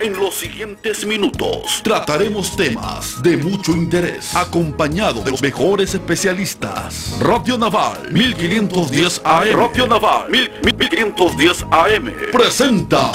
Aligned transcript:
En 0.00 0.16
los 0.16 0.36
siguientes 0.36 1.04
minutos 1.04 1.80
trataremos 1.82 2.54
temas 2.54 3.20
de 3.20 3.36
mucho 3.36 3.72
interés, 3.72 4.32
acompañado 4.36 5.22
de 5.22 5.32
los 5.32 5.42
mejores 5.42 5.92
especialistas. 5.92 7.16
Radio 7.20 7.58
Naval 7.58 8.12
1510 8.12 9.22
AM. 9.24 9.56
Radio 9.56 9.88
Naval 9.88 10.30
1510 10.30 11.64
AM. 11.72 12.12
Presenta 12.30 13.10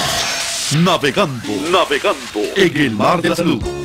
Navegando, 0.82 1.48
navegando 1.70 2.40
en 2.54 2.76
el 2.76 2.90
mar 2.90 3.22
de 3.22 3.30
la 3.30 3.36
salud. 3.36 3.83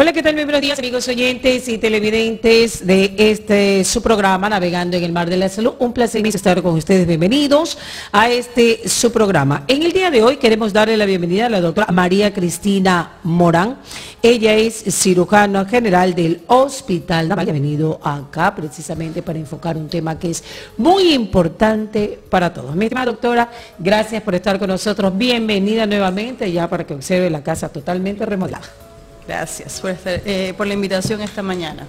Hola, 0.00 0.12
¿qué 0.12 0.22
tal? 0.22 0.36
Muy 0.36 0.44
buenos 0.44 0.60
días, 0.60 0.78
amigos 0.78 1.08
oyentes 1.08 1.68
y 1.68 1.76
televidentes 1.76 2.86
de 2.86 3.16
este 3.18 3.82
su 3.82 4.00
programa 4.00 4.48
Navegando 4.48 4.96
en 4.96 5.02
el 5.02 5.10
Mar 5.10 5.28
de 5.28 5.36
la 5.36 5.48
Salud. 5.48 5.74
Un 5.80 5.92
placer 5.92 6.24
estar 6.24 6.62
con 6.62 6.74
ustedes. 6.74 7.04
Bienvenidos 7.04 7.76
a 8.12 8.30
este 8.30 8.88
su 8.88 9.10
programa. 9.10 9.64
En 9.66 9.82
el 9.82 9.90
día 9.90 10.12
de 10.12 10.22
hoy 10.22 10.36
queremos 10.36 10.72
darle 10.72 10.96
la 10.96 11.04
bienvenida 11.04 11.46
a 11.46 11.48
la 11.48 11.60
doctora 11.60 11.88
María 11.90 12.32
Cristina 12.32 13.18
Morán. 13.24 13.78
Ella 14.22 14.54
es 14.54 14.84
cirujana 14.88 15.64
general 15.64 16.14
del 16.14 16.42
Hospital 16.46 17.28
Naval. 17.28 17.48
Ha 17.48 17.52
venido 17.52 17.98
acá 18.00 18.54
precisamente 18.54 19.22
para 19.22 19.40
enfocar 19.40 19.76
un 19.76 19.88
tema 19.88 20.16
que 20.16 20.30
es 20.30 20.44
muy 20.76 21.12
importante 21.12 22.20
para 22.30 22.54
todos. 22.54 22.76
Mi 22.76 22.84
estimada 22.84 23.06
doctora, 23.06 23.50
gracias 23.80 24.22
por 24.22 24.36
estar 24.36 24.60
con 24.60 24.68
nosotros. 24.68 25.18
Bienvenida 25.18 25.86
nuevamente 25.86 26.52
ya 26.52 26.70
para 26.70 26.86
que 26.86 26.94
observe 26.94 27.28
la 27.30 27.42
casa 27.42 27.68
totalmente 27.68 28.24
remodelada. 28.24 28.87
Gracias 29.28 29.82
por, 29.82 29.90
estar, 29.90 30.22
eh, 30.24 30.54
por 30.56 30.66
la 30.66 30.72
invitación 30.72 31.20
esta 31.20 31.42
mañana. 31.42 31.86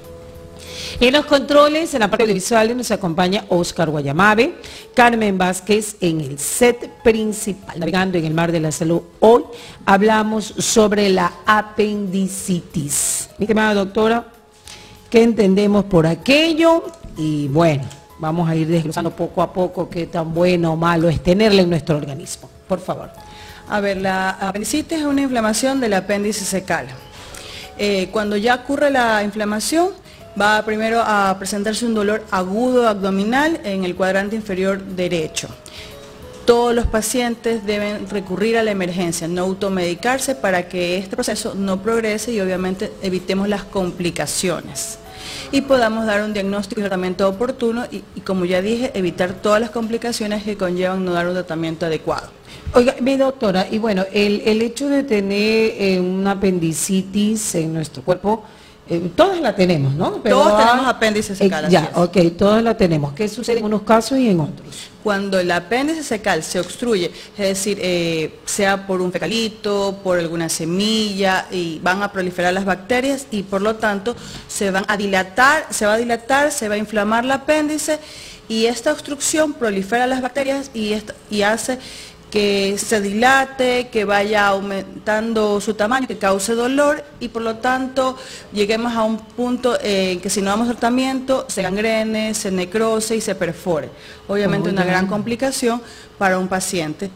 En 0.99 1.13
los 1.13 1.25
controles, 1.25 1.93
en 1.93 2.01
la 2.01 2.09
parte 2.09 2.25
visual, 2.25 2.75
nos 2.75 2.91
acompaña 2.91 3.45
Oscar 3.47 3.89
Guayamabe, 3.89 4.55
Carmen 4.93 5.37
Vázquez 5.37 5.95
en 6.01 6.19
el 6.19 6.37
set 6.37 6.89
principal. 7.01 7.79
Navegando 7.79 8.17
en 8.17 8.25
el 8.25 8.33
mar 8.33 8.51
de 8.51 8.59
la 8.59 8.73
salud, 8.73 9.03
hoy 9.21 9.45
hablamos 9.85 10.53
sobre 10.57 11.07
la 11.07 11.31
apendicitis. 11.45 13.29
Mi 13.37 13.45
estimada 13.45 13.73
doctora, 13.73 14.25
¿qué 15.09 15.23
entendemos 15.23 15.85
por 15.85 16.07
aquello? 16.07 16.83
Y 17.15 17.47
bueno, 17.47 17.85
vamos 18.17 18.49
a 18.49 18.55
ir 18.57 18.67
desglosando 18.67 19.11
poco 19.11 19.41
a 19.41 19.53
poco 19.53 19.89
qué 19.89 20.07
tan 20.07 20.33
bueno 20.33 20.73
o 20.73 20.75
malo 20.75 21.07
es 21.07 21.23
tenerla 21.23 21.61
en 21.61 21.69
nuestro 21.69 21.95
organismo. 21.95 22.49
Por 22.67 22.81
favor. 22.81 23.09
A 23.69 23.79
ver, 23.79 23.95
la 23.95 24.31
apendicitis 24.31 24.99
es 24.99 25.05
una 25.05 25.21
inflamación 25.21 25.79
del 25.79 25.93
apéndice 25.93 26.43
secal. 26.43 26.87
Eh, 27.81 28.09
cuando 28.11 28.35
ya 28.35 28.55
ocurre 28.55 28.91
la 28.91 29.23
inflamación, 29.23 29.91
va 30.39 30.61
primero 30.65 31.01
a 31.01 31.33
presentarse 31.39 31.85
un 31.85 31.93
dolor 31.93 32.23
agudo 32.29 32.89
abdominal 32.89 33.61
en 33.63 33.85
el 33.85 33.95
cuadrante 33.95 34.35
inferior 34.35 34.83
derecho. 34.83 35.47
Todos 36.45 36.75
los 36.75 36.87
pacientes 36.87 37.65
deben 37.65 38.09
recurrir 38.09 38.57
a 38.57 38.63
la 38.63 38.71
emergencia, 38.71 39.29
no 39.29 39.43
automedicarse 39.43 40.35
para 40.35 40.67
que 40.67 40.97
este 40.97 41.15
proceso 41.15 41.53
no 41.55 41.81
progrese 41.81 42.33
y 42.33 42.41
obviamente 42.41 42.91
evitemos 43.01 43.47
las 43.47 43.63
complicaciones 43.63 44.99
y 45.51 45.61
podamos 45.61 46.05
dar 46.05 46.21
un 46.23 46.33
diagnóstico 46.33 46.81
y 46.81 46.83
tratamiento 46.83 47.29
oportuno 47.29 47.85
y, 47.89 48.03
y 48.15 48.21
como 48.21 48.43
ya 48.43 48.61
dije, 48.61 48.91
evitar 48.93 49.33
todas 49.33 49.61
las 49.61 49.69
complicaciones 49.69 50.43
que 50.43 50.57
conllevan 50.57 51.05
no 51.05 51.13
dar 51.13 51.27
un 51.27 51.33
tratamiento 51.33 51.85
adecuado. 51.85 52.38
Oiga, 52.73 52.95
mi 53.01 53.17
doctora, 53.17 53.67
y 53.69 53.79
bueno, 53.79 54.05
el, 54.13 54.41
el 54.45 54.61
hecho 54.61 54.89
de 54.89 55.03
tener 55.03 55.73
eh, 55.77 55.99
una 55.99 56.31
apendicitis 56.31 57.55
en 57.55 57.73
nuestro 57.73 58.03
cuerpo, 58.03 58.43
eh, 58.87 59.11
todas 59.15 59.39
la 59.39 59.55
tenemos, 59.55 59.93
¿no? 59.93 60.11
todos 60.13 60.57
tenemos 60.57 60.87
apéndice 60.87 61.35
secal. 61.35 61.65
Eh, 61.65 61.69
ya, 61.69 61.91
ok, 61.93 62.17
todas 62.37 62.63
la 62.63 62.75
tenemos. 62.75 63.13
¿Qué 63.13 63.27
sucede 63.27 63.59
en 63.59 63.65
unos 63.65 63.83
casos 63.83 64.17
y 64.17 64.29
en 64.29 64.39
otros? 64.39 64.67
Cuando 65.03 65.39
el 65.39 65.49
apéndice 65.51 66.03
secal 66.03 66.41
se 66.41 66.59
obstruye, 66.59 67.11
es 67.37 67.47
decir, 67.47 67.79
eh, 67.81 68.39
sea 68.45 68.87
por 68.87 69.01
un 69.01 69.11
fecalito, 69.11 69.99
por 70.03 70.17
alguna 70.17 70.49
semilla, 70.49 71.45
y 71.51 71.79
van 71.83 72.01
a 72.01 72.11
proliferar 72.11 72.51
las 72.51 72.65
bacterias 72.65 73.27
y 73.29 73.43
por 73.43 73.61
lo 73.61 73.75
tanto 73.75 74.15
se 74.47 74.71
van 74.71 74.85
a 74.87 74.97
dilatar, 74.97 75.67
se 75.69 75.85
va 75.85 75.93
a 75.93 75.97
dilatar, 75.97 76.51
se 76.51 76.67
va 76.67 76.75
a 76.75 76.77
inflamar 76.79 77.23
el 77.25 77.31
apéndice 77.31 77.99
y 78.49 78.65
esta 78.65 78.91
obstrucción 78.91 79.53
prolifera 79.53 80.07
las 80.07 80.21
bacterias 80.21 80.71
y, 80.73 80.93
esto, 80.93 81.13
y 81.29 81.43
hace 81.43 81.77
que 82.29 82.77
se 82.77 83.01
dilate, 83.01 83.89
que 83.89 84.05
vaya 84.05 84.47
aumentando 84.47 85.59
su 85.59 85.73
tamaño, 85.73 86.07
que 86.07 86.17
cause 86.17 86.53
dolor 86.53 87.03
y 87.19 87.29
por 87.29 87.41
lo 87.41 87.55
tanto 87.57 88.15
lleguemos 88.53 88.93
a 88.93 89.03
un 89.03 89.17
punto 89.17 89.77
en 89.81 90.19
que 90.19 90.29
si 90.29 90.41
no 90.41 90.51
damos 90.51 90.67
tratamiento 90.67 91.45
se 91.47 91.63
gangrene, 91.63 92.33
se 92.33 92.51
necrose 92.51 93.15
y 93.15 93.21
se 93.21 93.35
perfore. 93.35 93.89
Obviamente 94.27 94.69
una 94.69 94.83
gran 94.83 95.07
complicación 95.07 95.81
para 96.17 96.37
un 96.37 96.47
paciente. 96.47 97.09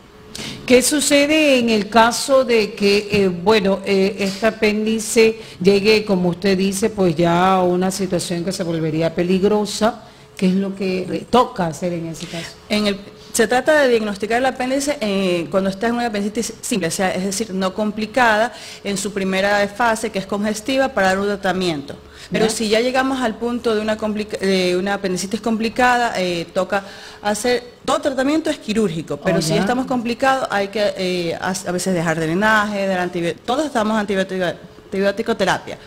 ¿Qué 0.66 0.82
sucede 0.82 1.60
en 1.60 1.70
el 1.70 1.90
caso 1.90 2.44
de 2.44 2.74
que, 2.74 3.08
eh, 3.12 3.28
bueno, 3.28 3.82
eh, 3.86 4.16
este 4.20 4.48
apéndice 4.48 5.40
llegue, 5.62 6.06
como 6.06 6.30
usted 6.30 6.58
dice, 6.58 6.90
pues 6.90 7.16
ya 7.16 7.54
a 7.54 7.64
una 7.64 7.92
situación 7.92 8.44
que 8.44 8.52
se 8.52 8.64
volvería 8.64 9.14
peligrosa? 9.14 10.06
¿Qué 10.36 10.48
es 10.48 10.56
lo 10.56 10.74
que 10.74 11.28
toca 11.30 11.68
hacer 11.68 11.94
en 11.94 12.08
ese 12.08 12.26
caso? 12.26 12.56
En 12.68 12.88
el, 12.88 12.98
se 13.34 13.48
trata 13.48 13.82
de 13.82 13.90
diagnosticar 13.90 14.38
el 14.38 14.46
apéndice 14.46 14.98
eh, 15.02 15.48
cuando 15.50 15.72
está 15.72 15.88
en 15.88 15.96
una 15.96 16.06
apendicitis 16.06 16.54
simple, 16.62 16.88
o 16.88 16.92
sea, 16.92 17.14
es 17.14 17.26
decir, 17.26 17.52
no 17.52 17.74
complicada 17.74 18.54
en 18.84 18.96
su 18.96 19.12
primera 19.12 19.68
fase, 19.68 20.12
que 20.12 20.20
es 20.20 20.28
congestiva, 20.28 20.90
para 20.90 21.08
dar 21.08 21.20
un 21.20 21.26
tratamiento. 21.26 21.96
Pero 22.32 22.50
si 22.50 22.70
ya 22.70 22.80
llegamos 22.80 23.22
al 23.22 23.36
punto 23.36 23.76
de 23.76 23.82
una, 23.82 23.96
de 23.96 24.78
una 24.78 24.94
apendicitis 24.96 25.42
complicada, 25.42 26.14
eh, 26.18 26.48
toca 26.54 26.84
hacer, 27.22 27.64
todo 27.86 28.00
tratamiento 28.00 28.50
es 28.50 28.58
quirúrgico, 28.60 29.18
pero 29.18 29.40
oh, 29.40 29.42
si 29.42 29.56
ya 29.56 29.62
estamos 29.62 29.88
complicados 29.88 30.48
hay 30.50 30.70
que 30.70 30.94
eh, 30.98 31.36
a, 31.36 31.50
a, 31.50 31.72
veces 31.72 31.94
dejar 31.94 32.20
drenaje, 32.20 32.88
dar 32.88 33.00
antibióticos, 33.00 33.46
todos 33.46 33.66
estamos 33.66 33.98
antibióticos 33.98 34.54
antibiótico-terapia. 34.94 35.78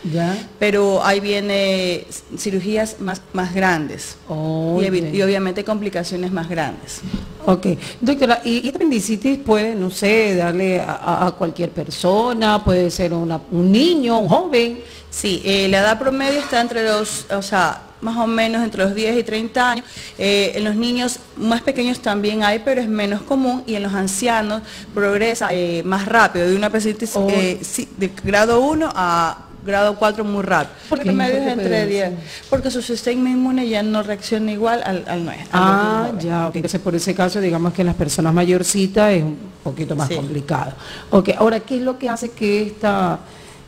Pero 0.58 1.04
ahí 1.04 1.20
viene 1.20 2.06
cirugías 2.36 3.00
más, 3.00 3.22
más 3.32 3.54
grandes 3.54 4.16
oh, 4.28 4.80
y, 4.82 5.16
y, 5.16 5.22
obviamente 5.22 5.64
complicaciones 5.64 6.32
más 6.32 6.48
grandes. 6.48 7.00
Ok, 7.44 7.66
doctora, 8.00 8.40
¿y 8.44 8.66
esta 8.66 8.76
apendicitis 8.78 9.38
puede, 9.38 9.74
no 9.74 9.90
sé, 9.90 10.34
darle 10.34 10.80
a, 10.80 11.26
a 11.26 11.32
cualquier 11.32 11.70
persona, 11.70 12.62
puede 12.64 12.90
ser 12.90 13.12
una, 13.12 13.40
un 13.52 13.70
niño, 13.70 14.18
un 14.18 14.28
joven? 14.28 14.78
Sí, 15.10 15.40
eh, 15.44 15.68
la 15.68 15.78
edad 15.78 15.98
promedio 15.98 16.40
está 16.40 16.60
entre 16.60 16.84
los, 16.84 17.26
o 17.30 17.40
sea, 17.40 17.82
más 18.00 18.16
o 18.16 18.26
menos 18.26 18.62
entre 18.62 18.84
los 18.84 18.94
10 18.94 19.18
y 19.18 19.22
30 19.22 19.70
años. 19.70 19.84
Eh, 20.18 20.52
en 20.54 20.64
los 20.64 20.76
niños 20.76 21.18
más 21.36 21.62
pequeños 21.62 22.00
también 22.00 22.42
hay, 22.42 22.60
pero 22.60 22.80
es 22.80 22.88
menos 22.88 23.22
común 23.22 23.62
y 23.66 23.74
en 23.74 23.82
los 23.82 23.94
ancianos 23.94 24.62
progresa 24.94 25.48
eh, 25.52 25.82
más 25.84 26.06
rápido, 26.06 26.48
de 26.48 26.56
una 26.56 26.68
apendicitis 26.68 27.16
oh. 27.16 27.28
eh, 27.30 27.58
sí, 27.62 27.88
de 27.96 28.10
grado 28.24 28.60
1 28.60 28.90
a 28.94 29.38
grado 29.64 29.96
4 29.96 30.24
muy 30.24 30.42
rápido. 30.42 30.74
¿Por 30.88 31.00
qué 31.00 31.12
medio 31.12 31.38
es 31.38 31.46
entre 31.48 31.86
10? 31.86 32.12
Porque 32.48 32.70
su 32.70 32.80
sistema 32.80 33.28
inmune 33.28 33.68
ya 33.68 33.82
no 33.82 34.02
reacciona 34.02 34.52
igual 34.52 34.80
al, 34.84 35.04
al 35.08 35.24
nuestro. 35.24 35.48
Ah, 35.52 36.12
ya, 36.20 36.48
okay. 36.48 36.60
entonces 36.60 36.80
por 36.80 36.94
ese 36.94 37.14
caso 37.14 37.40
digamos 37.40 37.74
que 37.74 37.82
en 37.82 37.88
las 37.88 37.96
personas 37.96 38.32
mayorcitas 38.32 39.12
es 39.12 39.24
un 39.24 39.36
poquito 39.64 39.96
más 39.96 40.08
sí. 40.08 40.14
complicado. 40.14 40.72
Ok, 41.10 41.30
ahora, 41.36 41.60
¿qué 41.60 41.76
es 41.76 41.82
lo 41.82 41.98
que 41.98 42.08
hace 42.08 42.30
que 42.30 42.62
esta, 42.62 43.18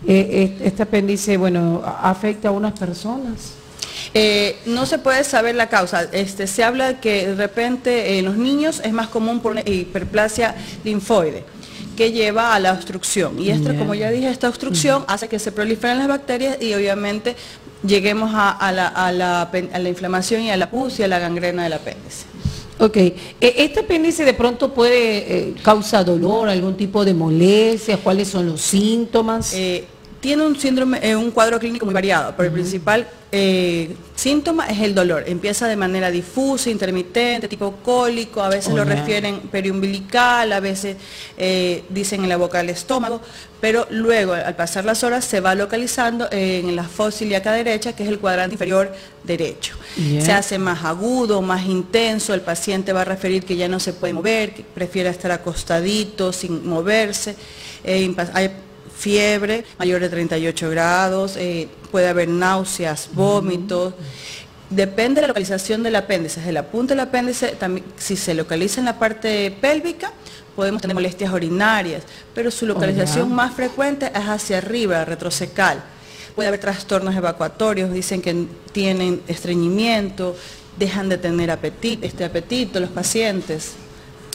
eh, 0.07 0.57
este 0.63 0.85
apéndice, 0.85 1.37
bueno, 1.37 1.83
afecta 1.85 2.49
a 2.49 2.53
unas 2.53 2.79
personas? 2.79 3.58
Eh, 4.21 4.57
no 4.67 4.85
se 4.85 4.99
puede 4.99 5.23
saber 5.23 5.55
la 5.55 5.69
causa. 5.69 6.09
Este, 6.11 6.49
se 6.49 6.65
habla 6.65 7.01
que 7.01 7.29
de 7.29 7.35
repente 7.37 8.19
en 8.19 8.25
los 8.25 8.37
niños 8.37 8.81
es 8.85 8.93
más 8.93 9.07
común 9.07 9.39
por 9.39 9.57
hiperplasia 9.69 10.57
linfoide 10.83 11.45
que 11.97 12.11
lleva 12.11 12.55
a 12.55 12.59
la 12.59 12.73
obstrucción. 12.73 13.39
Y 13.39 13.51
esto, 13.51 13.71
yeah. 13.71 13.79
como 13.79 13.95
ya 13.95 14.11
dije, 14.11 14.29
esta 14.29 14.49
obstrucción 14.49 15.05
hace 15.09 15.29
que 15.29 15.39
se 15.39 15.53
proliferen 15.53 15.99
las 15.99 16.09
bacterias 16.09 16.61
y 16.61 16.75
obviamente 16.75 17.37
lleguemos 17.85 18.33
a, 18.35 18.51
a, 18.51 18.73
la, 18.73 18.89
a, 18.89 19.13
la, 19.13 19.43
a 19.43 19.79
la, 19.79 19.89
inflamación 19.89 20.43
y 20.43 20.51
a 20.51 20.57
la 20.57 20.71
pus 20.71 20.99
y 20.99 21.05
a 21.05 21.09
la 21.09 21.19
gangrena 21.19 21.65
del 21.65 21.73
apéndice. 21.73 22.25
Ok, 22.81 22.97
¿este 23.41 23.81
apéndice 23.81 24.25
de 24.25 24.35
pronto 24.35 24.73
puede 24.73 25.49
eh, 25.49 25.55
causar 25.63 26.05
dolor, 26.05 26.49
algún 26.49 26.77
tipo 26.77 27.05
de 27.05 27.15
molestia? 27.15 27.97
¿Cuáles 27.97 28.29
son 28.29 28.47
los 28.47 28.61
síntomas? 28.61 29.53
Eh, 29.55 29.85
tiene 30.21 30.47
un 30.47 30.59
síndrome, 30.59 30.99
eh, 31.03 31.17
un 31.17 31.31
cuadro 31.31 31.59
clínico 31.59 31.85
muy 31.85 31.95
variado, 31.95 32.35
pero 32.37 32.49
uh 32.49 32.53
-huh. 32.53 32.55
el 32.57 32.61
principal 32.61 33.09
eh, 33.33 33.97
síntoma 34.19 34.67
es 34.67 34.81
el 34.81 34.95
dolor. 34.95 35.23
Empieza 35.27 35.69
de 35.69 35.77
manera 35.77 36.11
difusa, 36.11 36.71
intermitente, 36.71 37.47
tipo 37.47 37.77
cólico, 37.85 38.43
a 38.43 38.49
veces 38.49 38.73
Oh, 38.73 38.77
lo 38.77 38.85
refieren 38.85 39.41
periumbilical, 39.51 40.53
a 40.53 40.61
veces 40.61 40.97
eh, 41.37 41.85
dicen 41.89 42.25
en 42.25 42.29
la 42.29 42.37
boca 42.37 42.59
del 42.59 42.71
estómago, 42.71 43.21
pero 43.61 43.87
luego 43.91 44.33
al 44.33 44.57
pasar 44.57 44.85
las 44.85 45.05
horas 45.05 45.25
se 45.25 45.41
va 45.41 45.55
localizando 45.55 46.29
en 46.33 46.75
la 46.75 46.83
fosa 46.83 47.25
ilíaca 47.25 47.53
derecha, 47.53 47.95
que 47.95 48.03
es 48.03 48.09
el 48.09 48.19
cuadrante 48.19 48.55
inferior 48.55 48.93
derecho. 49.23 49.77
Se 50.21 50.33
hace 50.33 50.59
más 50.59 50.85
agudo, 50.85 51.41
más 51.41 51.65
intenso, 51.67 52.35
el 52.35 52.41
paciente 52.41 52.93
va 52.93 53.03
a 53.03 53.05
referir 53.05 53.45
que 53.45 53.57
ya 53.57 53.69
no 53.69 53.79
se 53.79 53.93
puede 53.93 54.13
mover, 54.13 54.53
que 54.53 54.63
prefiere 54.65 55.09
estar 55.11 55.31
acostadito, 55.31 56.33
sin 56.33 56.69
moverse. 56.69 57.37
Eh, 57.85 58.15
hay 58.35 58.51
fiebre 58.99 59.65
mayor 59.79 60.01
de 60.01 60.09
38 60.09 60.71
grados, 60.71 61.37
eh, 61.37 61.69
puede 61.91 62.09
haber 62.09 62.29
náuseas, 62.29 63.09
vómitos. 63.13 63.95
Depende 64.71 65.17
de 65.17 65.23
la 65.23 65.29
localización 65.29 65.83
del 65.83 65.97
apéndice. 65.97 66.41
De 66.41 66.53
la 66.53 66.65
punta 66.65 66.95
del 66.95 67.01
apéndice, 67.01 67.49
también, 67.59 67.87
si 67.97 68.17
se 68.17 68.35
localiza 68.35 68.81
en 68.81 68.87
la 68.87 68.99
parte 68.99 69.57
pélvica, 69.61 70.13
podemos 70.55 70.83
tener 70.83 70.95
molestias 70.95 71.33
urinarias, 71.33 72.03
pero 72.35 72.51
su 72.51 72.67
localización 72.67 73.29
ya. 73.29 73.35
más 73.35 73.55
frecuente 73.55 74.11
es 74.15 74.29
hacia 74.29 74.59
arriba, 74.59 75.05
retrocecal. 75.05 75.83
Puede 76.35 76.49
haber 76.49 76.61
trastornos 76.61 77.15
evacuatorios, 77.15 77.93
dicen 77.93 78.21
que 78.21 78.47
tienen 78.73 79.23
estreñimiento, 79.29 80.37
dejan 80.77 81.09
de 81.09 81.19
tener 81.19 81.51
apetito, 81.51 82.07
este 82.07 82.25
apetito 82.25 82.81
los 82.81 82.91
pacientes. 82.91 83.73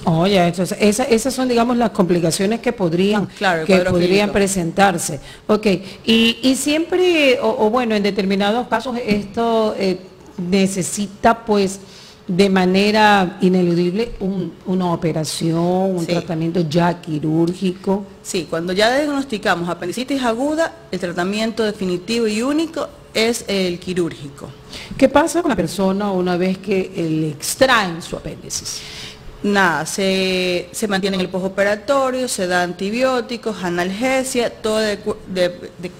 Oye, 0.05 0.37
entonces 0.45 0.77
esa- 0.81 1.03
esas 1.05 1.33
son, 1.33 1.47
digamos, 1.47 1.77
las 1.77 1.91
complicaciones 1.91 2.59
que 2.59 2.73
podrían, 2.73 3.25
Claro, 3.37 3.65
que 3.65 3.77
podrían 3.77 4.09
clínico. 4.09 4.33
presentarse. 4.33 5.19
Ok, 5.47 5.65
y, 6.05 6.37
y 6.41 6.55
siempre, 6.55 7.39
o, 7.41 7.65
o 7.65 7.69
bueno, 7.69 7.95
en 7.95 8.03
determinados 8.03 8.67
casos 8.67 8.97
esto 9.05 9.75
eh, 9.77 9.97
necesita, 10.49 11.45
pues, 11.45 11.79
de 12.27 12.49
manera 12.49 13.37
ineludible 13.41 14.13
un- 14.21 14.53
una 14.65 14.93
operación, 14.93 15.57
un 15.97 15.99
Sí. 16.05 16.07
tratamiento 16.13 16.61
ya 16.69 17.01
quirúrgico. 17.01 18.05
Sí, 18.21 18.47
cuando 18.49 18.71
ya 18.73 18.95
diagnosticamos 18.95 19.67
apendicitis 19.69 20.21
aguda, 20.23 20.73
el 20.91 20.99
tratamiento 20.99 21.63
definitivo 21.63 22.27
y 22.27 22.41
único 22.41 22.87
es 23.13 23.43
el 23.47 23.77
quirúrgico. 23.79 24.49
¿Qué 24.97 25.07
pasa 25.09 25.41
con 25.41 25.49
la 25.49 25.55
persona 25.55 26.11
una 26.11 26.37
vez 26.37 26.57
que 26.57 26.91
le 26.95 27.29
extraen 27.29 28.01
su 28.01 28.15
apéndice? 28.15 28.65
Nada, 29.43 29.85
se, 29.85 30.69
se 30.71 30.87
mantiene 30.87 31.15
en 31.15 31.21
el 31.21 31.29
postoperatorio, 31.29 32.29
se 32.29 32.47
da 32.47 32.63
antibióticos, 32.63 33.61
analgesia, 33.63 34.49
todo 34.49 34.77
de, 34.77 34.97
de- 35.27 35.71
de 35.79 35.91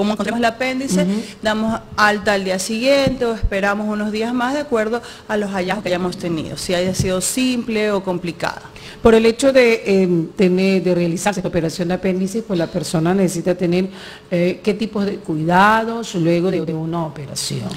cómo 0.00 0.12
encontramos 0.12 0.38
el 0.40 0.44
apéndice, 0.46 1.06
damos 1.42 1.78
alta 1.96 2.32
al 2.32 2.42
día 2.44 2.58
siguiente 2.58 3.24
o 3.26 3.34
esperamos 3.34 3.86
unos 3.86 4.10
días 4.12 4.32
más 4.32 4.54
de 4.54 4.60
acuerdo 4.60 5.02
a 5.28 5.36
los 5.36 5.50
hallazgos 5.50 5.82
que 5.82 5.88
hayamos 5.90 6.16
tenido, 6.16 6.56
si 6.56 6.72
haya 6.74 6.94
sido 6.94 7.20
simple 7.20 7.90
o 7.90 8.02
complicada. 8.02 8.62
Por 9.02 9.14
el 9.14 9.24
hecho 9.24 9.52
de 9.52 9.82
eh, 9.86 10.08
tener, 10.36 10.82
de 10.82 10.94
realizarse 10.94 11.40
esta 11.40 11.48
operación 11.48 11.88
de 11.88 11.94
apéndice, 11.94 12.42
pues 12.42 12.58
la 12.58 12.66
persona 12.66 13.14
necesita 13.14 13.54
tener 13.54 13.88
eh, 14.30 14.60
qué 14.62 14.74
tipos 14.74 15.06
de 15.06 15.16
cuidados 15.16 16.14
luego 16.16 16.50
de, 16.50 16.60
de 16.66 16.74
una 16.74 17.04
operación. 17.06 17.68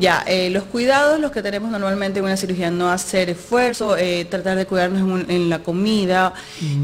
Ya, 0.00 0.24
eh, 0.26 0.50
los 0.50 0.64
cuidados, 0.64 1.20
los 1.20 1.30
que 1.30 1.42
tenemos 1.42 1.70
normalmente 1.70 2.18
en 2.18 2.24
una 2.24 2.36
cirugía, 2.36 2.70
no 2.72 2.88
hacer 2.90 3.30
esfuerzo, 3.30 3.96
eh, 3.96 4.24
tratar 4.24 4.56
de 4.56 4.66
cuidarnos 4.66 5.00
en, 5.00 5.10
un- 5.12 5.26
en 5.30 5.48
la 5.48 5.60
comida, 5.60 6.32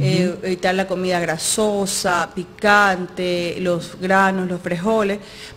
evitar 0.01 0.75
la 0.75 0.87
comida 0.87 1.19
grasosa, 1.21 2.29
picante, 2.35 3.57
los 3.61 3.97
granos, 4.01 4.49
los 4.49 4.61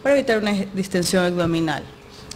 para 0.01 0.15
evitar 0.15 0.37
una 0.37 0.51
distensión 0.73 1.25
abdominal. 1.25 1.83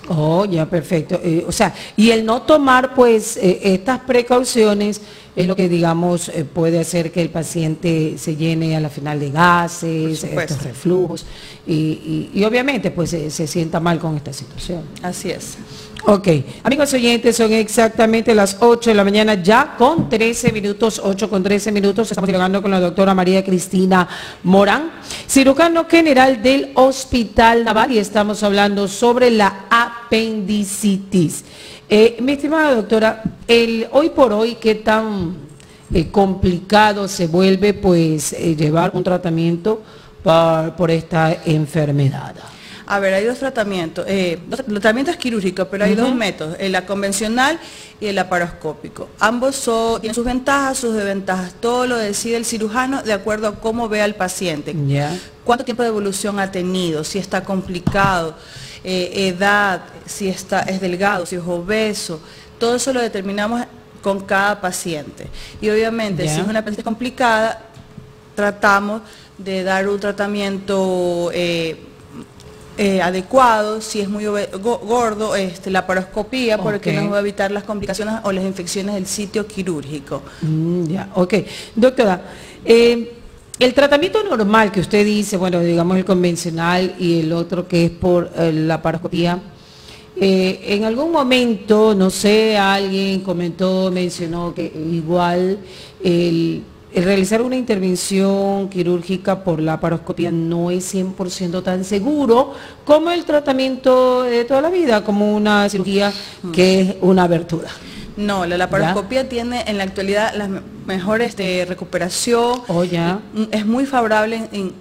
Oh, 0.09 0.45
ya, 0.45 0.65
perfecto. 0.65 1.19
Eh, 1.23 1.43
o 1.47 1.51
sea, 1.51 1.73
y 1.97 2.11
el 2.11 2.25
no 2.25 2.41
tomar, 2.43 2.93
pues, 2.95 3.35
eh, 3.37 3.59
estas 3.63 3.99
precauciones 3.99 5.01
es 5.35 5.45
lo 5.45 5.55
que, 5.55 5.69
digamos, 5.69 6.29
eh, 6.29 6.45
puede 6.45 6.79
hacer 6.79 7.11
que 7.11 7.21
el 7.21 7.29
paciente 7.29 8.15
se 8.17 8.35
llene 8.35 8.75
a 8.75 8.79
la 8.79 8.89
final 8.89 9.19
de 9.19 9.29
gases, 9.29 10.23
estos 10.23 10.63
reflujos, 10.63 11.25
y, 11.67 11.73
y- 11.73 12.31
y 12.33 12.43
obviamente, 12.43 12.89
pues, 12.89 13.09
se- 13.11 13.47
sienta 13.47 13.79
mal 13.79 13.99
con 13.99 14.15
esta 14.17 14.33
situación. 14.33 14.81
Así 15.03 15.29
es. 15.29 15.57
Ok, 16.05 16.27
amigos 16.63 16.93
oyentes, 16.93 17.35
son 17.35 17.51
exactamente 17.51 18.33
las 18.33 18.57
8 18.61 18.91
de 18.91 18.95
la 18.95 19.03
mañana, 19.03 19.33
ya 19.43 19.75
con 19.77 20.07
13 20.09 20.51
minutos, 20.51 21.01
8 21.03 21.29
con 21.29 21.43
13 21.43 21.71
minutos. 21.71 22.09
Estamos 22.11 22.27
dialogando 22.27 22.61
con 22.61 22.71
la 22.71 22.79
doctora 22.79 23.13
María 23.13 23.43
Cristina 23.43 24.07
Morán, 24.43 24.91
cirujano 25.27 25.85
general 25.89 26.41
del 26.41 26.71
Hospital 26.75 27.63
Naval, 27.65 27.91
y 27.91 27.97
estamos 27.97 28.41
hablando 28.43 28.87
sobre 28.87 29.31
la 29.31 29.65
apendicitis. 30.05 31.43
Eh, 31.89 32.17
mi 32.21 32.33
estimada 32.33 32.75
doctora, 32.75 33.23
el, 33.47 33.87
hoy 33.91 34.09
por 34.09 34.33
hoy, 34.33 34.55
¿qué 34.55 34.75
tan 34.75 35.35
eh, 35.93 36.09
complicado 36.11 37.07
se 37.07 37.27
vuelve 37.27 37.73
pues 37.73 38.33
eh, 38.33 38.55
llevar 38.55 38.91
un 38.93 39.03
tratamiento 39.03 39.81
por, 40.23 40.75
por 40.75 40.91
esta 40.91 41.37
enfermedad? 41.45 42.35
A 42.89 42.99
ver, 42.99 43.13
hay 43.15 43.25
dos 43.25 43.37
tratamientos. 43.39 44.05
Eh, 44.07 44.39
los 44.49 44.63
tratamientos 44.65 45.17
quirúrgicos, 45.17 45.67
pero 45.69 45.83
hay 45.83 45.93
dos 45.95 46.13
métodos, 46.15 46.55
el 46.57 46.71
la 46.71 46.85
convencional 46.85 47.59
y 47.99 48.05
el 48.05 48.15
laparoscópico. 48.15 49.09
Ambos 49.19 49.57
son- 49.57 49.99
tienen 49.99 50.15
sus 50.15 50.23
ventajas, 50.23 50.77
sus 50.77 50.93
desventajas. 50.93 51.53
Todo 51.59 51.85
lo 51.85 51.97
decide 51.97 52.37
el 52.37 52.45
cirujano 52.45 53.01
de 53.03 53.11
acuerdo 53.11 53.47
a 53.49 53.55
cómo 53.59 53.89
ve 53.89 54.01
al 54.01 54.15
paciente. 54.15 54.73
Ya. 54.87 55.17
¿Cuánto 55.43 55.65
tiempo 55.65 55.83
de 55.83 55.89
evolución 55.89 56.39
ha 56.39 56.49
tenido? 56.49 57.03
Si 57.03 57.17
está 57.19 57.43
complicado, 57.43 58.35
eh, 58.83 59.27
edad, 59.27 59.81
si 60.05 60.27
está, 60.27 60.61
es 60.61 60.79
delgado, 60.81 61.25
si 61.25 61.35
es 61.35 61.41
obeso. 61.45 62.19
Todo 62.59 62.75
eso 62.75 62.93
lo 62.93 63.01
determinamos 63.01 63.63
con 64.01 64.21
cada 64.21 64.59
paciente. 64.59 65.27
Y 65.61 65.69
obviamente, 65.69 66.27
si 66.27 66.39
es 66.39 66.47
una 66.47 66.61
paciente 66.61 66.83
complicada, 66.83 67.61
tratamos 68.35 69.01
de 69.37 69.63
dar 69.63 69.87
un 69.87 69.99
tratamiento 69.99 71.29
eh, 71.33 71.77
eh, 72.77 73.01
adecuado, 73.01 73.81
si 73.81 74.01
es 74.01 74.07
muy 74.07 74.25
gordo, 74.25 75.35
este, 75.35 75.71
la 75.71 75.87
paroscopía, 75.87 76.59
porque 76.59 76.93
nos 76.93 77.11
va 77.11 77.17
a 77.17 77.19
evitar 77.21 77.51
las 77.51 77.63
complicaciones 77.63 78.15
o 78.23 78.31
las 78.31 78.43
infecciones 78.43 78.93
del 78.95 79.07
sitio 79.07 79.47
quirúrgico. 79.47 80.21
Mm, 80.41 80.85
ya, 80.85 81.09
ok. 81.15 81.33
Doctora, 81.75 82.21
eh, 82.63 83.16
el 83.59 83.73
tratamiento 83.73 84.23
normal 84.23 84.71
que 84.71 84.79
usted 84.79 85.03
dice, 85.03 85.37
bueno, 85.37 85.59
digamos 85.59 85.97
el 85.97 86.05
convencional 86.05 86.95
y 86.99 87.21
el 87.21 87.33
otro 87.33 87.67
que 87.67 87.85
es 87.85 87.91
por 87.91 88.31
eh, 88.37 88.51
la 88.53 88.81
paroscopía, 88.81 89.39
eh, 90.19 90.59
en 90.67 90.83
algún 90.83 91.11
momento, 91.11 91.93
no 91.93 92.09
sé, 92.09 92.57
alguien 92.57 93.21
comentó, 93.21 93.91
mencionó 93.91 94.53
que 94.53 94.65
igual 94.65 95.59
el, 96.03 96.63
realizar 96.95 97.41
una 97.41 97.55
intervención 97.55 98.69
quirúrgica 98.69 99.43
por 99.43 99.61
la 99.61 99.79
paroscopía 99.79 100.31
no 100.31 100.71
es 100.71 100.93
100% 100.93 101.61
tan 101.63 101.83
seguro 101.83 102.53
como 102.85 103.11
el 103.11 103.25
tratamiento 103.25 104.23
de 104.23 104.45
toda 104.45 104.61
la 104.61 104.69
vida, 104.69 105.03
como 105.03 105.35
una 105.35 105.69
cirugía 105.69 106.11
que 106.51 106.81
es 106.81 106.95
una 107.01 107.23
abertura. 107.23 107.69
No, 108.17 108.45
la 108.45 108.57
laparoscopía 108.57 109.29
tiene 109.29 109.63
en 109.67 109.77
la 109.77 109.83
actualidad 109.83 110.33
la 110.35 110.47
me- 110.47 110.61
mejor 110.85 111.21
este, 111.21 111.65
recuperación. 111.65 112.61
Oh, 112.67 112.83
ya. 112.83 113.19
Y, 113.33 113.39
mm, 113.41 113.47
Es 113.51 113.65
muy 113.65 113.85
favorable 113.85 114.35
en, 114.35 114.49
en 114.51 114.73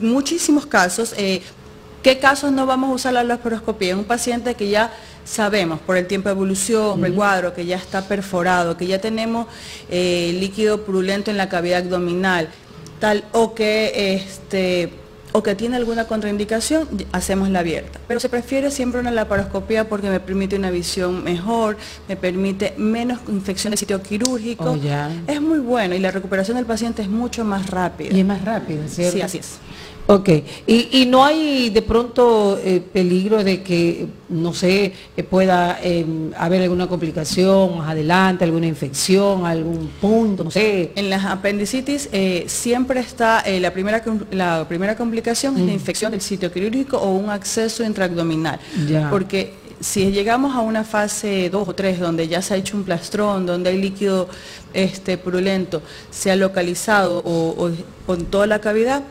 muchísimos 0.00 0.66
casos. 0.66 1.14
Eh, 1.18 1.42
¿Qué 2.02 2.18
casos 2.18 2.50
no 2.52 2.64
vamos 2.64 2.90
a 2.90 2.94
usar 2.94 3.12
la 3.12 3.24
laparoscopía? 3.24 3.94
Un 3.96 4.04
paciente 4.04 4.54
que 4.54 4.70
ya 4.70 4.90
sabemos 5.24 5.80
por 5.80 5.96
el 5.98 6.06
tiempo 6.06 6.28
de 6.30 6.34
evolución, 6.34 6.98
por 6.98 7.06
el 7.08 7.14
cuadro, 7.14 7.52
que 7.52 7.66
ya 7.66 7.76
está 7.76 8.02
perforado, 8.08 8.76
que 8.76 8.86
ya 8.86 9.00
tenemos 9.00 9.46
eh, 9.90 10.34
líquido 10.40 10.82
purulento 10.84 11.30
en 11.30 11.36
la 11.36 11.48
cavidad 11.50 11.80
abdominal, 11.82 12.48
tal, 13.00 13.24
o 13.32 13.52
que 13.54 14.14
este 14.14 14.94
o 15.32 15.42
que 15.42 15.54
tiene 15.54 15.76
alguna 15.76 16.06
contraindicación, 16.06 16.88
hacemos 17.12 17.48
la 17.48 17.60
abierta. 17.60 18.00
Pero 18.08 18.20
se 18.20 18.28
prefiere 18.28 18.70
siempre 18.70 19.00
una 19.00 19.10
laparoscopía 19.10 19.88
porque 19.88 20.10
me 20.10 20.20
permite 20.20 20.56
una 20.56 20.70
visión 20.70 21.22
mejor, 21.24 21.76
me 22.08 22.16
permite 22.16 22.74
menos 22.76 23.20
infección 23.28 23.70
de 23.72 23.76
sitio 23.76 24.02
quirúrgico. 24.02 24.72
Oh. 24.72 25.30
Es 25.30 25.40
muy 25.40 25.58
bueno 25.58 25.94
y 25.94 25.98
la 25.98 26.10
recuperación 26.10 26.56
del 26.56 26.66
paciente 26.66 27.02
es 27.02 27.08
mucho 27.08 27.44
más 27.44 27.68
rápida. 27.68 28.14
Y 28.14 28.20
es 28.20 28.26
más 28.26 28.44
rápido, 28.44 28.82
¿cierto? 28.88 29.16
Sí, 29.16 29.22
así 29.22 29.38
es. 29.38 29.58
Ok, 30.12 30.28
y, 30.66 30.88
y 31.02 31.06
no 31.06 31.24
hay 31.24 31.70
de 31.70 31.82
pronto 31.82 32.58
eh, 32.64 32.80
peligro 32.92 33.44
de 33.44 33.62
que, 33.62 34.06
no 34.28 34.52
sé, 34.52 34.92
eh, 35.16 35.22
pueda 35.22 35.78
eh, 35.82 36.04
haber 36.36 36.62
alguna 36.62 36.88
complicación 36.88 37.78
más 37.78 37.90
adelante, 37.90 38.42
alguna 38.44 38.66
infección, 38.66 39.46
algún 39.46 39.88
punto, 40.00 40.42
no 40.42 40.50
sé. 40.50 40.90
En 40.96 41.10
las 41.10 41.24
apendicitis 41.24 42.08
eh, 42.10 42.44
siempre 42.48 42.98
está 42.98 43.44
la, 43.60 43.72
primera, 43.72 44.02
la 44.32 44.66
primera 44.68 44.96
complicación 44.96 45.56
es 45.58 45.64
la 45.64 45.72
infección 45.72 46.10
del 46.10 46.20
sitio 46.20 46.50
quirúrgico 46.50 46.96
o 46.98 47.12
un 47.14 47.30
acceso 47.30 47.84
intraabdominal. 47.84 48.58
Ya. 48.88 49.10
Porque 49.10 49.52
si 49.78 50.10
llegamos 50.10 50.56
a 50.56 50.60
una 50.60 50.82
fase 50.82 51.48
2 51.50 51.68
o 51.68 51.72
3 51.74 52.00
donde 52.00 52.26
ya 52.26 52.42
se 52.42 52.54
ha 52.54 52.56
hecho 52.56 52.76
un 52.76 52.82
plastrón, 52.82 53.46
donde 53.46 53.70
hay 53.70 53.78
líquido 53.80 54.28
este, 54.74 55.16
purulento, 55.18 55.82
se 56.10 56.32
ha 56.32 56.36
localizado 56.36 57.18
o, 57.24 57.54
o- 57.66 57.70
o 58.08 58.14
en 58.14 58.24
toda 58.26 58.46
la 58.48 58.60
cavidad, 58.60 59.02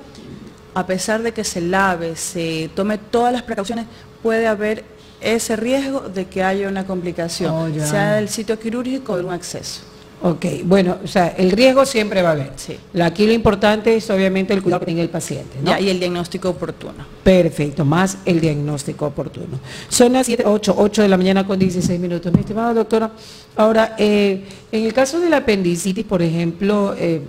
a 0.73 0.85
pesar 0.85 1.21
de 1.23 1.31
que 1.31 1.43
se 1.43 1.61
lave, 1.61 2.15
se 2.15 2.69
tome 2.75 2.97
todas 2.97 3.33
las 3.33 3.43
precauciones, 3.43 3.85
puede 4.21 4.47
haber 4.47 4.83
ese 5.21 5.55
riesgo 5.55 6.01
de 6.01 6.25
que 6.25 6.43
haya 6.43 6.67
una 6.67 6.85
complicación, 6.85 7.53
Oh, 7.53 7.85
sea 7.85 8.13
del 8.15 8.29
sitio 8.29 8.59
quirúrgico 8.59 9.13
o 9.13 9.17
de 9.17 9.23
un 9.23 9.33
acceso. 9.33 9.81
Ok, 10.21 10.45
bueno, 10.65 10.97
o 11.01 11.07
sea, 11.07 11.29
el 11.38 11.49
riesgo 11.51 11.85
siempre 11.85 12.21
va 12.21 12.29
a 12.29 12.31
haber. 12.33 12.51
Sí. 12.57 12.77
Aquí 13.01 13.25
lo 13.25 13.31
importante 13.31 13.95
es 13.95 14.09
obviamente 14.09 14.53
el 14.53 14.61
cuidado 14.61 14.81
que 14.81 14.88
tenga 14.88 15.01
el 15.01 15.09
paciente, 15.09 15.57
¿no? 15.61 15.71
Ya, 15.71 15.79
y 15.79 15.89
el 15.89 15.97
diagnóstico 15.97 16.49
oportuno. 16.49 17.05
Perfecto, 17.23 17.85
más 17.85 18.17
el 18.25 18.41
diagnóstico 18.41 19.05
oportuno. 19.05 19.59
Son 19.88 20.11
las 20.11 20.25
7, 20.25 20.43
8, 20.45 20.75
8 20.77 21.03
de 21.03 21.07
la 21.07 21.15
mañana 21.15 21.47
con 21.47 21.57
16 21.57 21.97
minutos. 22.01 22.33
Mi 22.33 22.41
estimada 22.41 22.73
doctora, 22.73 23.11
ahora, 23.55 23.95
eh, 23.97 24.43
en 24.73 24.83
el 24.83 24.93
caso 24.93 25.21
de 25.21 25.29
la 25.29 25.38
apendicitis, 25.38 26.03
por 26.03 26.21
ejemplo, 26.21 26.93
eh, 26.97 27.21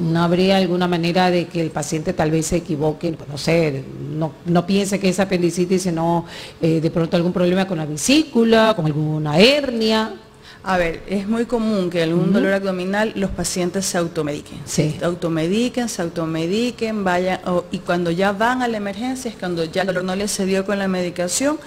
¿no 0.00 0.22
habría 0.22 0.56
alguna 0.56 0.88
manera 0.88 1.30
de 1.30 1.46
que 1.46 1.60
el 1.60 1.70
paciente 1.70 2.12
tal 2.12 2.30
vez 2.30 2.46
se 2.46 2.56
equivoque, 2.56 3.12
pues, 3.12 3.28
no 3.28 3.38
sé, 3.38 3.84
no, 4.10 4.32
no 4.46 4.66
piense 4.66 4.98
que 4.98 5.08
es 5.08 5.20
apendicitis, 5.20 5.82
sino 5.82 6.24
eh, 6.60 6.80
de 6.80 6.90
pronto 6.90 7.16
algún 7.16 7.32
problema 7.32 7.66
con 7.66 7.78
la 7.78 7.86
vesícula, 7.86 8.72
con 8.74 8.86
alguna 8.86 9.38
hernia? 9.38 10.14
A 10.62 10.76
ver, 10.76 11.02
es 11.08 11.26
muy 11.26 11.46
común 11.46 11.88
que 11.88 12.02
algún 12.02 12.32
dolor 12.32 12.52
abdominal 12.52 13.12
los 13.16 13.30
pacientes 13.30 13.86
se 13.86 13.96
automediquen. 13.96 14.58
Sí. 14.66 14.96
Se 14.98 15.04
automediquen, 15.04 15.88
se 15.88 16.02
automediquen, 16.02 17.02
vayan, 17.02 17.40
y 17.70 17.78
cuando 17.78 18.10
ya 18.10 18.32
van 18.32 18.60
a 18.60 18.68
la 18.68 18.76
emergencia 18.76 19.30
es 19.30 19.36
cuando 19.38 19.64
ya 19.64 19.82
el 19.82 19.86
dolor 19.86 20.04
no 20.04 20.14
les 20.16 20.34
cedió 20.34 20.66
con 20.66 20.78
la 20.78 20.86
medicación 20.86 21.58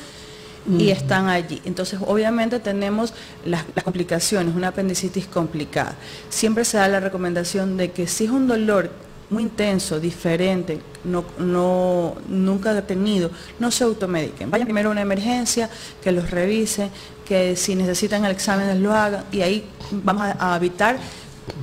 y 0.70 0.90
están 0.90 1.28
allí. 1.28 1.62
Entonces, 1.66 2.00
obviamente 2.06 2.60
tenemos 2.60 3.14
las, 3.46 3.66
las 3.76 3.84
complicaciones, 3.84 4.56
una 4.56 4.70
apendicitis 4.70 5.26
complicada. 5.28 5.96
Siempre 6.30 6.66
se 6.66 6.78
da 6.78 6.88
la 6.88 7.00
recomendación 7.00 7.78
de 7.78 7.92
que 7.92 8.08
si 8.08 8.26
es 8.26 8.32
un 8.32 8.48
dolor 8.48 8.90
muy 9.30 9.44
intenso, 9.44 10.00
diferente, 10.00 10.80
no, 11.04 11.26
no, 11.38 12.16
nunca 12.28 12.80
tenido, 12.84 13.32
no 13.60 13.72
se 13.72 13.84
automediquen. 13.84 14.50
Vayan 14.50 14.68
primero 14.68 14.90
a 14.90 14.92
una 14.92 15.02
emergencia, 15.02 15.70
que 16.02 16.12
los 16.12 16.30
revisen, 16.30 16.90
que 17.26 17.56
si 17.56 17.76
necesitan 17.76 18.24
el 18.26 18.32
examen 18.32 18.82
lo 18.82 18.94
hagan 18.94 19.24
y 19.32 19.42
ahí 19.42 19.66
vamos 19.92 20.24
a, 20.24 20.54
a 20.54 20.58
evitar 20.58 20.98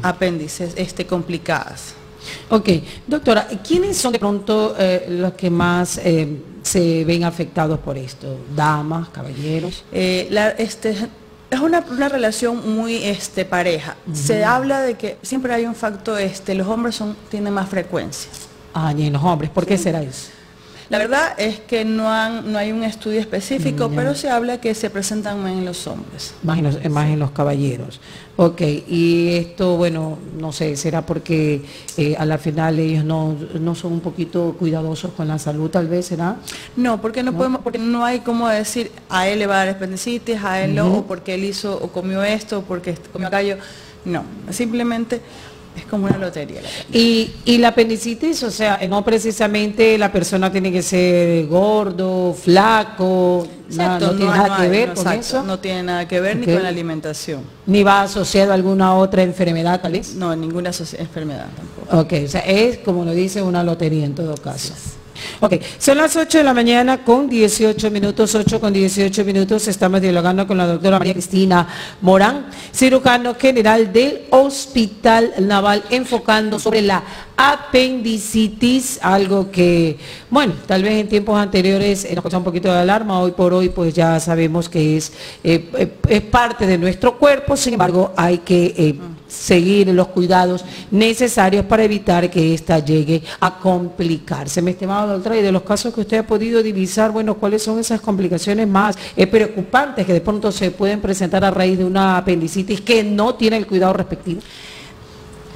apéndices 0.02 0.74
este, 0.76 1.06
complicadas. 1.06 1.94
Ok, 2.50 2.68
doctora, 3.06 3.46
¿quiénes 3.66 3.96
son 3.96 4.12
de 4.12 4.18
pronto 4.18 4.74
eh, 4.78 5.06
los 5.08 5.32
que 5.34 5.50
más 5.50 5.98
eh, 6.04 6.28
se 6.62 7.04
ven 7.04 7.24
afectados 7.24 7.78
por 7.80 7.96
esto? 7.96 8.36
¿Damas, 8.54 9.08
caballeros? 9.10 9.84
Eh, 9.92 10.28
la- 10.30 10.50
este, 10.50 10.90
es 11.50 11.60
una, 11.60 11.84
una 11.90 12.08
relación 12.08 12.74
muy 12.74 12.96
este, 13.04 13.44
pareja. 13.44 13.96
Se 14.12 14.44
habla 14.44 14.80
de 14.82 14.94
que 14.94 15.16
siempre 15.22 15.52
hay 15.54 15.64
un 15.66 15.74
factor, 15.74 16.20
este, 16.20 16.54
los 16.54 16.66
hombres 16.68 16.94
son, 16.94 17.16
tienen 17.30 17.52
más 17.52 17.68
frecuencia. 17.68 18.30
Ah, 18.74 18.92
y 18.96 19.06
en 19.06 19.12
los 19.12 19.22
hombres, 19.22 19.50
¿por 19.50 19.66
qué 19.66 19.76
será 19.76 20.02
eso? 20.02 20.28
La 20.90 20.98
verdad 20.98 21.34
es 21.38 21.60
que 21.60 21.84
no, 21.84 22.10
han, 22.12 22.52
no 22.52 22.58
hay 22.58 22.72
un 22.72 22.82
estudio 22.82 23.20
específico, 23.20 23.88
Mm, 23.88 23.94
pero 23.94 24.14
se 24.16 24.28
habla 24.28 24.60
que 24.60 24.74
se 24.74 24.90
presentan 24.90 25.40
más 25.40 25.52
en 25.52 25.64
los 25.64 25.86
hombres. 25.86 26.34
Más 26.42 26.58
en, 26.58 26.64
los, 26.64 26.90
más 26.90 27.08
en 27.08 27.20
los 27.20 27.30
caballeros. 27.30 28.00
Ok, 28.36 28.60
y 28.88 29.34
esto, 29.34 29.76
bueno, 29.76 30.18
no 30.38 30.50
sé, 30.50 30.76
será 30.76 31.06
porque 31.06 31.62
eh, 31.96 32.16
a 32.18 32.24
la 32.24 32.38
final 32.38 32.78
ellos 32.78 33.04
no, 33.04 33.36
no 33.60 33.74
son 33.76 33.92
un 33.92 34.00
poquito 34.00 34.56
cuidadosos 34.58 35.12
con 35.12 35.28
la 35.28 35.38
salud, 35.38 35.70
tal 35.70 35.86
vez, 35.86 36.06
¿será? 36.06 36.36
No, 36.74 37.00
porque 37.00 37.22
no, 37.22 37.34
podemos, 37.34 37.60
porque 37.60 37.78
no 37.78 38.04
hay 38.04 38.20
como 38.20 38.48
decir 38.48 38.90
a 39.08 39.28
él 39.28 39.38
le 39.38 39.46
va 39.46 39.62
a 39.62 39.66
dar 39.66 39.76
apendicitis, 39.76 40.42
a 40.42 40.64
él 40.64 40.74
no, 40.74 40.98
o 40.98 41.06
porque 41.06 41.34
él 41.34 41.44
hizo 41.44 41.78
o 41.80 41.88
comió 41.92 42.24
esto, 42.24 42.58
o 42.58 42.62
porque 42.62 42.96
comió 43.12 43.28
aquello. 43.28 43.58
No, 44.04 44.24
simplemente 44.50 45.20
es 45.80 45.86
como 45.86 46.06
una 46.06 46.18
lotería. 46.18 46.60
la. 46.62 46.68
Y, 46.98 47.32
y 47.44 47.58
la 47.58 47.68
apendicitis, 47.68 48.42
o 48.42 48.50
sea, 48.50 48.80
no 48.88 49.04
precisamente 49.04 49.98
la 49.98 50.10
persona 50.12 50.50
tiene 50.50 50.70
que 50.72 50.82
ser 50.82 51.46
gordo, 51.46 52.32
flaco, 52.34 53.46
Exacto, 53.68 54.06
no 54.06 54.16
tiene 54.16 54.30
no- 54.30 54.36
nada 54.36 54.56
que 54.56 54.68
ver 54.68 54.88
no, 54.88 54.94
con 54.94 55.06
exacto, 55.06 55.20
eso. 55.20 55.42
No 55.44 55.58
tiene 55.58 55.82
nada 55.84 56.08
que 56.08 56.20
ver 56.20 56.36
ni 56.36 56.46
con 56.46 56.62
la 56.62 56.68
alimentación. 56.68 57.42
Ni 57.66 57.82
va 57.82 58.02
asociado 58.02 58.50
a 58.52 58.54
alguna 58.54 58.94
otra 58.94 59.22
enfermedad, 59.22 59.80
tal 59.80 59.92
vez. 59.92 60.14
No, 60.14 60.34
ninguna 60.34 60.70
enfermedad 60.70 61.46
tampoco. 61.56 61.98
Ok, 62.00 62.24
o 62.24 62.28
sea, 62.28 62.40
es 62.40 62.78
como 62.78 63.04
lo 63.04 63.12
dice 63.12 63.42
una 63.42 63.62
lotería 63.62 64.04
en 64.04 64.14
todo 64.14 64.34
caso. 64.36 64.74
Ok, 65.40 65.54
son 65.78 65.98
las 65.98 66.16
8 66.16 66.38
de 66.38 66.44
la 66.44 66.54
mañana 66.54 67.04
con 67.04 67.28
18 67.28 67.90
minutos, 67.90 68.34
8 68.34 68.60
con 68.60 68.72
18 68.72 69.24
minutos. 69.24 69.68
Estamos 69.68 70.00
dialogando 70.00 70.46
con 70.46 70.58
la 70.58 70.66
doctora 70.66 70.98
María 70.98 71.14
Cristina 71.14 71.66
Morán, 72.00 72.46
cirujano 72.72 73.34
general 73.34 73.92
del 73.92 74.22
Hospital 74.30 75.34
Naval, 75.40 75.84
enfocando 75.90 76.58
sobre 76.58 76.82
la 76.82 77.02
apendicitis, 77.42 78.98
algo 79.00 79.50
que, 79.50 79.96
bueno, 80.28 80.52
tal 80.66 80.82
vez 80.82 80.92
en 80.92 81.08
tiempos 81.08 81.40
anteriores 81.40 82.04
eh, 82.04 82.14
nos 82.14 82.22
causó 82.22 82.36
un 82.36 82.44
poquito 82.44 82.70
de 82.70 82.78
alarma, 82.78 83.18
hoy 83.18 83.30
por 83.30 83.54
hoy 83.54 83.70
pues 83.70 83.94
ya 83.94 84.20
sabemos 84.20 84.68
que 84.68 84.98
es, 84.98 85.10
eh, 85.42 85.70
eh, 85.72 85.90
es 86.06 86.20
parte 86.20 86.66
de 86.66 86.76
nuestro 86.76 87.16
cuerpo, 87.16 87.56
sin 87.56 87.72
embargo 87.72 88.12
hay 88.14 88.38
que 88.38 88.94
seguir 89.26 89.88
los 89.88 90.08
cuidados 90.08 90.66
necesarios 90.90 91.64
para 91.64 91.82
evitar 91.82 92.28
que 92.28 92.52
ésta 92.52 92.78
llegue 92.80 93.22
a 93.40 93.58
complicarse. 93.58 94.60
Mi 94.60 94.72
estimado 94.72 95.14
doctora, 95.14 95.38
y 95.38 95.42
de 95.42 95.52
los 95.52 95.62
casos 95.62 95.94
que 95.94 96.02
usted 96.02 96.18
ha 96.18 96.26
podido 96.26 96.62
divisar, 96.62 97.10
bueno, 97.10 97.36
¿cuáles 97.36 97.62
son 97.62 97.78
esas 97.78 98.02
complicaciones 98.02 98.68
más 98.68 98.98
preocupantes 99.30 100.04
que 100.04 100.12
de 100.12 100.20
pronto 100.20 100.52
se 100.52 100.72
pueden 100.72 101.00
presentar 101.00 101.42
a 101.42 101.50
raíz 101.50 101.78
de 101.78 101.86
una 101.86 102.18
apendicitis 102.18 102.82
que 102.82 103.02
no 103.02 103.34
tiene 103.36 103.56
el 103.56 103.66
cuidado 103.66 103.94
respectivo? 103.94 104.42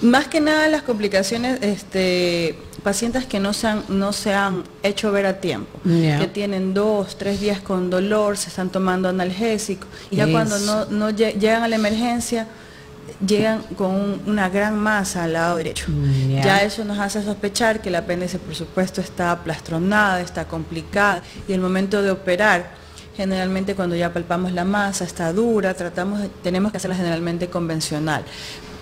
Más 0.05 0.27
que 0.29 0.41
nada 0.41 0.69
las 0.69 0.83
complicaciones, 0.83 1.61
este, 1.63 2.59
pacientes 2.83 3.25
que 3.25 3.41
no 3.41 3.53
se 3.55 3.69
han, 3.69 3.85
no 3.89 4.13
se 4.13 4.35
han 4.35 4.63
hecho 4.83 5.11
ver 5.13 5.25
a 5.25 5.41
tiempo, 5.41 5.79
que 6.21 6.27
tienen 6.27 6.75
dos, 6.75 7.17
tres 7.17 7.41
días 7.41 7.61
con 7.61 7.89
dolor, 7.89 8.37
se 8.37 8.51
están 8.51 8.69
tomando 8.69 9.09
analgésicos, 9.09 9.89
y 10.11 10.17
ya 10.17 10.27
cuando 10.31 10.59
no, 10.59 10.85
no 10.87 11.11
lle- 11.11 11.39
llegan 11.39 11.63
a 11.63 11.69
la 11.69 11.77
emergencia, 11.77 12.47
llegan 13.27 13.63
con 13.79 13.93
un- 13.93 14.23
una 14.27 14.51
gran 14.51 14.77
masa 14.79 15.25
al 15.25 15.33
lado 15.33 15.57
derecho. 15.57 15.87
Mm, 15.89 16.31
ya. 16.43 16.63
Eso 16.63 16.85
nos 16.85 16.99
hace 16.99 17.23
sospechar 17.23 17.81
que 17.81 17.89
el 17.89 17.95
apéndice, 17.95 18.39
por 18.39 18.55
supuesto, 18.55 19.01
está 19.01 19.31
aplastronada, 19.31 20.21
está 20.21 20.45
complicada, 20.47 21.23
y 21.49 21.53
el 21.55 21.61
momento 21.61 22.03
de 22.03 22.11
operar, 22.11 22.69
generalmente 23.17 23.75
cuando 23.75 23.97
ya 23.97 24.13
palpamos 24.13 24.53
la 24.53 24.65
masa, 24.65 25.05
está 25.05 25.33
dura, 25.33 25.73
tratamos, 25.73 26.21
tenemos 26.43 26.73
que 26.73 26.77
hacerla 26.77 26.97
generalmente 26.97 27.49
convencional. 27.49 28.23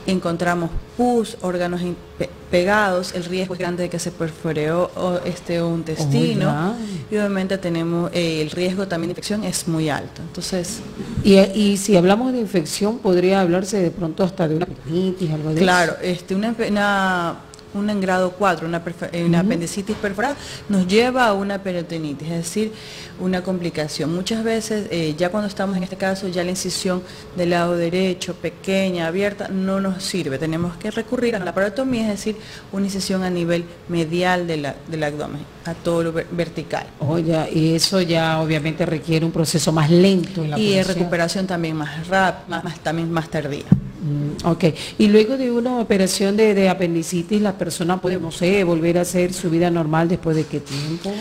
Encontramos 0.07 0.69
pus, 0.97 1.37
órganos 1.43 1.81
pe- 2.19 2.29
pegados, 2.51 3.15
el 3.15 3.25
riesgo 3.25 3.55
es 3.55 3.61
grande 3.61 3.85
de 3.85 3.89
que 3.89 3.99
se 4.01 4.11
perfore 4.11 4.73
o- 4.73 4.91
o, 4.97 5.21
este, 5.25 5.63
un 5.63 5.79
intestino, 5.79 6.41
ya. 6.47 6.75
y 7.11 7.17
obviamente 7.19 7.57
tenemos 7.59 8.11
eh, 8.13 8.43
el 8.43 8.51
riesgo 8.51 8.89
también 8.89 9.09
de 9.09 9.13
infección 9.13 9.45
es 9.45 9.69
muy 9.69 9.89
alto. 9.89 10.21
Entonces, 10.23 10.81
Y, 11.25 11.39
y 11.39 11.77
si 11.77 11.97
hablamos 11.97 12.33
de 12.33 12.41
infección, 12.41 12.99
podría 12.99 13.41
hablarse 13.43 13.81
de 13.81 13.91
pronto 13.93 14.25
hasta 14.25 14.49
de 14.49 14.57
una 14.57 14.67
peritonitis, 14.67 15.31
algo 15.31 15.51
de 15.55 15.61
Claro, 15.61 15.93
eso. 16.03 16.03
este, 16.03 16.35
una, 16.35 16.55
una, 16.69 17.37
una 17.75 17.93
en 17.93 18.01
grado 18.01 18.33
4, 18.33 18.67
una, 18.67 18.83
una 19.27 19.41
apendicitis 19.41 19.97
perforada, 19.97 20.37
nos 20.69 20.87
lleva 20.87 21.27
a 21.27 21.33
una 21.35 21.63
peritonitis, 21.63 22.29
es 22.29 22.37
decir, 22.39 22.73
una 23.21 23.43
complicación. 23.43 24.15
Muchas 24.15 24.43
veces, 24.45 24.87
eh, 24.91 25.15
ya 25.17 25.31
cuando 25.31 25.49
estamos 25.49 25.77
en 25.77 25.83
este 25.83 25.97
caso, 25.97 26.29
ya 26.29 26.45
la 26.45 26.51
incisión 26.51 27.03
del 27.37 27.51
lado 27.51 27.77
derecho, 27.77 28.35
pequeña, 28.35 29.07
abierta, 29.07 29.49
no 29.49 29.81
nos 29.81 30.03
sirve. 30.03 30.39
Tenemos 30.39 30.77
que 30.77 30.91
recurrir 30.91 31.37
a 31.37 31.39
la 31.39 31.55
parotomía, 31.55 32.03
es 32.03 32.09
decir, 32.09 32.37
una 32.73 32.87
incisión 32.87 33.23
a 33.23 33.31
nivel 33.31 33.65
medial 33.89 34.47
de 34.47 34.57
la- 34.59 34.77
del 34.89 35.03
abdomen, 35.05 35.43
a 35.65 35.75
todo 35.75 36.03
lo 36.03 36.13
ver- 36.13 36.27
vertical. 36.31 36.87
Oye, 37.01 37.49
y 37.53 37.75
eso 37.75 38.01
ya 38.01 38.41
obviamente 38.41 38.85
requiere 38.87 39.25
un 39.25 39.33
proceso 39.33 39.73
más 39.73 39.91
lento 39.91 40.43
en 40.45 40.51
la 40.51 40.59
Y 40.59 40.83
recuperación 40.83 41.47
también 41.47 41.77
más 41.77 42.07
rápida, 42.09 42.45
más, 42.49 42.65
más- 42.65 42.81
también 42.81 43.11
más 43.11 43.29
tardía. 43.29 43.65
Mm, 44.03 44.47
ok, 44.47 44.65
y 44.99 45.07
luego 45.07 45.37
de 45.37 45.53
una 45.53 45.79
operación 45.79 46.37
de, 46.37 46.55
de 46.55 46.69
apendicitis, 46.69 47.41
la 47.41 47.57
persona 47.57 48.01
puede, 48.01 48.19
no 48.19 48.33
sé, 48.33 48.65
volver 48.65 48.99
a 48.99 49.03
hacer 49.03 49.33
su 49.33 49.49
vida 49.49 49.71
normal 49.71 50.09
después 50.09 50.35
de 50.35 50.45
qué 50.45 50.59
tiempo. 50.59 51.13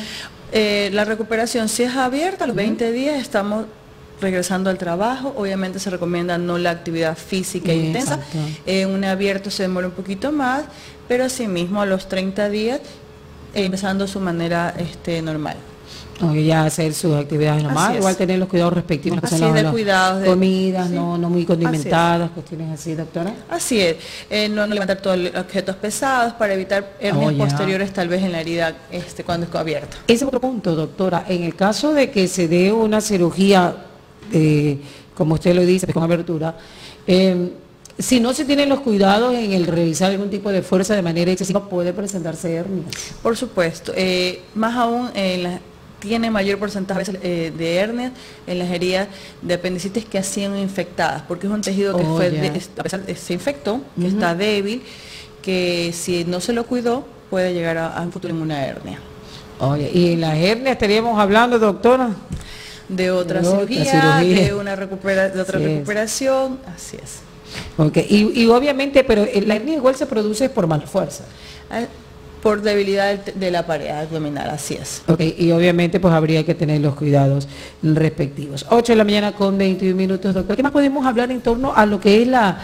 Eh, 0.51 0.89
la 0.91 1.05
recuperación, 1.05 1.69
si 1.69 1.83
es 1.83 1.95
abierta, 1.95 2.45
a 2.45 2.47
los 2.47 2.55
20 2.55 2.91
días 2.91 3.21
estamos 3.21 3.65
regresando 4.19 4.69
al 4.69 4.77
trabajo. 4.77 5.33
Obviamente 5.37 5.79
se 5.79 5.89
recomienda 5.89 6.37
no 6.37 6.57
la 6.57 6.71
actividad 6.71 7.17
física 7.17 7.71
intensa. 7.71 8.19
En 8.65 8.89
un 8.89 9.03
abierto 9.03 9.51
se 9.51 9.63
demora 9.63 9.87
un 9.87 9.93
poquito 9.93 10.31
más, 10.31 10.63
pero 11.07 11.25
asimismo 11.25 11.81
a 11.81 11.85
los 11.85 12.09
30 12.09 12.49
días 12.49 12.79
eh, 13.53 13.65
empezando 13.65 14.07
su 14.07 14.19
manera 14.19 14.73
este, 14.77 15.21
normal. 15.21 15.57
O 16.23 16.33
ya 16.35 16.65
hacer 16.65 16.93
sus 16.93 17.15
actividades 17.15 17.63
normales, 17.63 17.83
Así 17.89 17.93
es. 17.93 17.99
igual 17.99 18.15
tener 18.17 18.39
los 18.39 18.47
cuidados 18.47 18.73
respectivos, 18.73 19.19
Así 19.23 19.37
son 19.37 19.47
las- 19.47 19.53
de 19.55 19.63
las 19.63 19.71
cuidados, 19.71 20.21
de- 20.21 20.27
comidas, 20.27 20.87
sí. 20.89 20.93
no, 20.95 21.17
no 21.17 21.29
muy 21.29 21.39
Así 21.41 21.47
condimentadas, 21.47 22.31
cuestiones 22.31 22.71
así, 22.79 22.93
doctora. 22.95 23.33
Así 23.49 23.79
es, 23.81 23.95
eh, 24.29 24.47
no, 24.49 24.67
no 24.67 24.73
levantar 24.73 24.97
todos 24.97 25.17
los 25.17 25.35
objetos 25.35 25.75
pesados 25.77 26.33
para 26.33 26.53
evitar 26.53 26.93
hernias 26.99 27.33
Oh, 27.33 27.37
posteriores 27.37 27.91
tal 27.93 28.07
vez 28.07 28.23
en 28.23 28.31
la 28.31 28.41
herida 28.41 28.75
este, 28.91 29.23
cuando 29.23 29.47
es 29.47 29.55
abierta. 29.55 29.97
Ese 30.07 30.15
es 30.15 30.23
otro 30.23 30.39
punto, 30.41 30.75
doctora. 30.75 31.25
En 31.27 31.43
el 31.43 31.55
caso 31.55 31.93
de 31.93 32.11
que 32.11 32.27
se 32.27 32.47
dé 32.47 32.71
una 32.71 33.01
cirugía, 33.01 33.75
eh, 34.31 34.79
como 35.15 35.35
usted 35.35 35.53
lo 35.55 35.61
dice, 35.65 35.91
con 35.93 36.03
abertura, 36.03 36.55
eh, 37.07 37.51
si 37.99 38.19
no 38.19 38.33
se 38.33 38.45
tienen 38.45 38.69
los 38.69 38.79
cuidados 38.79 39.35
en 39.35 39.51
el 39.51 39.67
realizar 39.67 40.09
algún 40.11 40.29
tipo 40.29 40.49
de 40.51 40.61
fuerza 40.63 40.95
de 40.95 41.01
manera 41.03 41.29
excesiva, 41.31 41.67
puede 41.69 41.93
presentarse 41.93 42.51
hernias. 42.55 42.87
Por 43.21 43.37
supuesto, 43.37 43.91
eh, 43.95 44.41
más 44.55 44.75
aún 44.75 45.09
en 45.13 45.43
la- 45.43 45.59
tiene 46.01 46.29
mayor 46.31 46.57
porcentaje 46.59 47.03
eh, 47.21 47.53
de 47.57 47.75
hernias 47.77 48.11
en 48.47 48.59
las 48.59 48.69
heridas 48.69 49.07
de 49.41 49.53
apendicitis 49.53 50.03
que 50.03 50.17
han 50.17 50.23
sido 50.25 50.57
infectadas, 50.57 51.21
porque 51.27 51.47
es 51.47 51.53
un 51.53 51.61
tejido 51.61 51.95
que 51.95 52.03
Oh, 52.03 52.17
fue 52.17 52.29
de- 52.31 52.47
a 52.77 52.83
pesar 52.83 53.05
de- 53.05 53.15
se 53.15 53.33
infectó, 53.33 53.79
que 53.99 54.07
está 54.07 54.35
débil, 54.35 54.81
que 55.41 55.91
si 55.93 56.25
no 56.25 56.41
se 56.41 56.51
lo 56.53 56.65
cuidó 56.65 57.05
puede 57.29 57.53
llegar 57.53 57.77
a, 57.77 57.95
a 57.95 58.01
un 58.01 58.11
futuro 58.11 58.33
en 58.33 58.41
una 58.41 58.65
hernia. 58.65 58.99
Oye, 59.59 59.89
y 59.93 60.13
en 60.13 60.21
las 60.21 60.35
hernias 60.37 60.71
estaríamos 60.73 61.17
hablando, 61.19 61.57
doctora. 61.59 62.09
De 62.89 63.09
otra, 63.11 63.39
De 63.41 63.47
otra 63.47 63.59
cirugía, 63.61 64.15
de 64.17 64.53
una 64.53 64.75
recupera- 64.75 65.29
de 65.29 65.39
otra 65.39 65.59
es. 65.59 65.65
recuperación, 65.65 66.59
así 66.75 66.97
es. 67.01 67.19
Ok, 67.77 67.97
y, 68.09 68.41
y 68.43 68.47
obviamente, 68.47 69.03
pero 69.05 69.23
eh, 69.23 69.41
la 69.45 69.55
hernia 69.55 69.75
igual 69.75 69.95
se 69.95 70.05
produce 70.07 70.49
por 70.49 70.67
mala 70.67 70.87
fuerza. 70.87 71.23
Por 72.41 72.61
debilidad 72.61 73.17
de 73.23 73.51
la 73.51 73.65
pared 73.67 73.89
abdominal, 73.89 74.49
así 74.49 74.73
es. 74.73 75.03
Ok, 75.07 75.21
y 75.37 75.51
obviamente 75.51 75.99
pues 75.99 76.13
habría 76.13 76.43
que 76.43 76.55
tener 76.55 76.81
los 76.81 76.95
cuidados 76.95 77.47
respectivos. 77.83 78.65
8 78.69 78.93
de 78.93 78.95
la 78.95 79.03
mañana 79.03 79.31
con 79.33 79.57
21 79.57 79.95
minutos, 79.95 80.33
doctor. 80.33 80.55
¿Qué 80.55 80.63
más 80.63 80.71
podemos 80.71 81.05
hablar 81.05 81.31
en 81.31 81.41
torno 81.41 81.73
a 81.75 81.85
lo 81.85 81.99
que 81.99 82.21
es 82.21 82.27
la, 82.27 82.59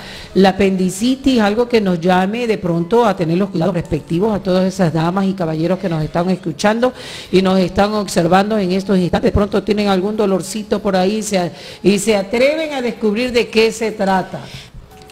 apendicitis? 0.47 1.39
Algo 1.41 1.69
que 1.69 1.79
nos 1.79 2.01
llame 2.01 2.47
de 2.47 2.57
pronto 2.57 3.05
a 3.05 3.15
tener 3.15 3.37
los 3.37 3.49
cuidados 3.49 3.75
respectivos 3.75 4.35
a 4.35 4.41
todas 4.41 4.65
esas 4.65 4.91
damas 4.91 5.25
y 5.25 5.33
caballeros 5.33 5.77
que 5.77 5.89
nos 5.89 6.03
están 6.03 6.29
escuchando 6.29 6.93
y 7.31 7.41
nos 7.41 7.59
están 7.59 7.93
observando 7.93 8.57
en 8.57 8.71
estos 8.71 8.97
instantes. 8.97 9.31
De 9.31 9.35
pronto 9.35 9.61
tienen 9.63 9.89
algún 9.89 10.17
dolorcito 10.17 10.81
por 10.81 10.95
ahí 10.95 11.23
y 11.83 11.99
se 11.99 12.15
atreven 12.15 12.73
a 12.73 12.81
descubrir 12.81 13.31
de 13.31 13.47
qué 13.49 13.71
se 13.71 13.91
trata. 13.91 14.39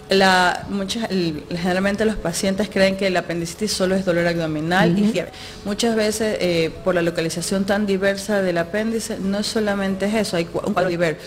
La, 0.09 0.65
muchas, 0.69 1.07
generalmente 1.09 2.05
los 2.05 2.15
pacientes 2.15 2.69
creen 2.71 2.95
que 2.95 3.07
el 3.07 3.17
apendicitis 3.17 3.71
solo 3.71 3.95
es 3.95 4.05
dolor 4.05 4.27
abdominal 4.27 4.97
y 4.99 5.07
fiebre. 5.11 5.31
Muchas 5.65 5.95
veces 5.95 6.37
eh, 6.39 6.71
por 6.83 6.93
la 6.93 7.01
localización 7.01 7.65
tan 7.65 7.87
diversa 7.87 8.43
del 8.43 8.59
apéndice 8.59 9.17
no 9.19 9.39
es 9.39 9.47
solamente 9.47 10.05
eso, 10.19 10.37
hay 10.37 10.47
un 10.63 10.73
cuadro 10.73 10.89
diverso. 10.91 11.21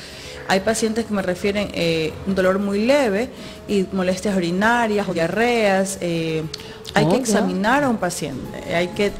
Hay 0.46 0.60
pacientes 0.60 1.06
que 1.06 1.12
me 1.12 1.22
refieren 1.22 1.68
eh, 1.74 2.12
un 2.28 2.36
dolor 2.36 2.60
muy 2.60 2.86
leve 2.86 3.30
y 3.66 3.84
molestias 3.92 4.36
urinarias 4.36 5.08
o 5.08 5.12
diarreas. 5.12 5.98
eh, 6.00 6.44
hay 6.94 7.04
Oh, 7.04 7.08
que 7.10 7.16
ya. 7.16 7.20
examinar 7.22 7.82
a 7.82 7.88
un 7.88 7.98
paciente, 7.98 8.74
hay 8.74 8.88
que 8.88 9.10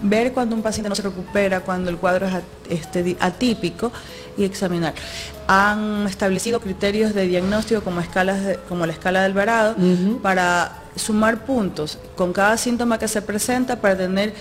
ver 0.00 0.32
cuando 0.32 0.56
un 0.56 0.62
paciente 0.62 0.88
no 0.88 0.94
se 0.94 1.02
recupera, 1.02 1.60
cuando 1.60 1.90
el 1.90 1.96
cuadro 1.96 2.26
es 2.26 2.34
at- 2.34 2.42
este, 2.70 3.16
atípico 3.20 3.92
y 4.36 4.44
examinar. 4.44 4.94
Han 5.48 6.06
establecido 6.06 6.60
criterios 6.60 7.14
de 7.14 7.26
diagnóstico 7.26 7.82
como, 7.82 8.00
escalas 8.00 8.44
de- 8.44 8.58
como 8.68 8.86
la 8.86 8.92
escala 8.92 9.20
de 9.20 9.26
Alvarado 9.26 9.74
para 10.22 10.82
sumar 10.96 11.44
puntos 11.44 11.98
con 12.16 12.32
cada 12.32 12.56
síntoma 12.56 12.98
que 12.98 13.08
se 13.08 13.22
presenta 13.22 13.80
para 13.80 13.96
tener 13.96 14.34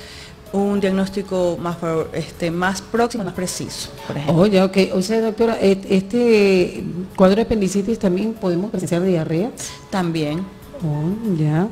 un 0.54 0.82
diagnóstico 0.82 1.58
más, 1.62 1.78
este, 2.14 2.52
más 2.52 2.82
próximo, 2.82 3.24
más 3.24 3.34
preciso, 3.34 3.90
por 4.06 4.18
ejemplo. 4.18 4.42
Oye, 4.44 4.62
ok. 4.62 4.78
O 4.94 5.02
sea, 5.02 5.22
doctora, 5.22 5.58
et- 5.62 5.86
este 5.90 6.84
cuadro 7.16 7.38
de 7.38 7.42
apendicitis 7.44 7.98
también 7.98 8.34
podemos 8.34 8.70
presenciar 8.70 9.02
diarrea. 9.02 9.50
También. 9.90 10.40
Oh, 10.84 11.38
ya. 11.38 11.68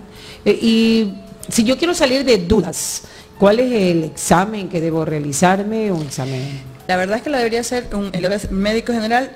Eh, 0.46 0.58
y 0.62 1.14
si 1.50 1.66
yo 1.66 1.78
quiero 1.78 1.94
salir 1.94 2.24
de 2.24 2.38
dudas, 2.38 3.02
¿cuál 3.38 3.60
es 3.60 3.70
el 3.72 4.04
examen 4.06 4.70
que 4.70 4.80
debo 4.80 5.04
realizarme? 5.04 5.92
Un 5.92 6.04
examen. 6.04 6.62
La 6.90 6.98
verdad 6.98 7.18
es 7.18 7.22
que 7.22 7.30
lo 7.30 7.38
debería 7.38 7.60
hacer 7.60 7.86
un 7.94 8.10
el 8.14 8.28
médico 8.50 8.92
general, 8.94 9.30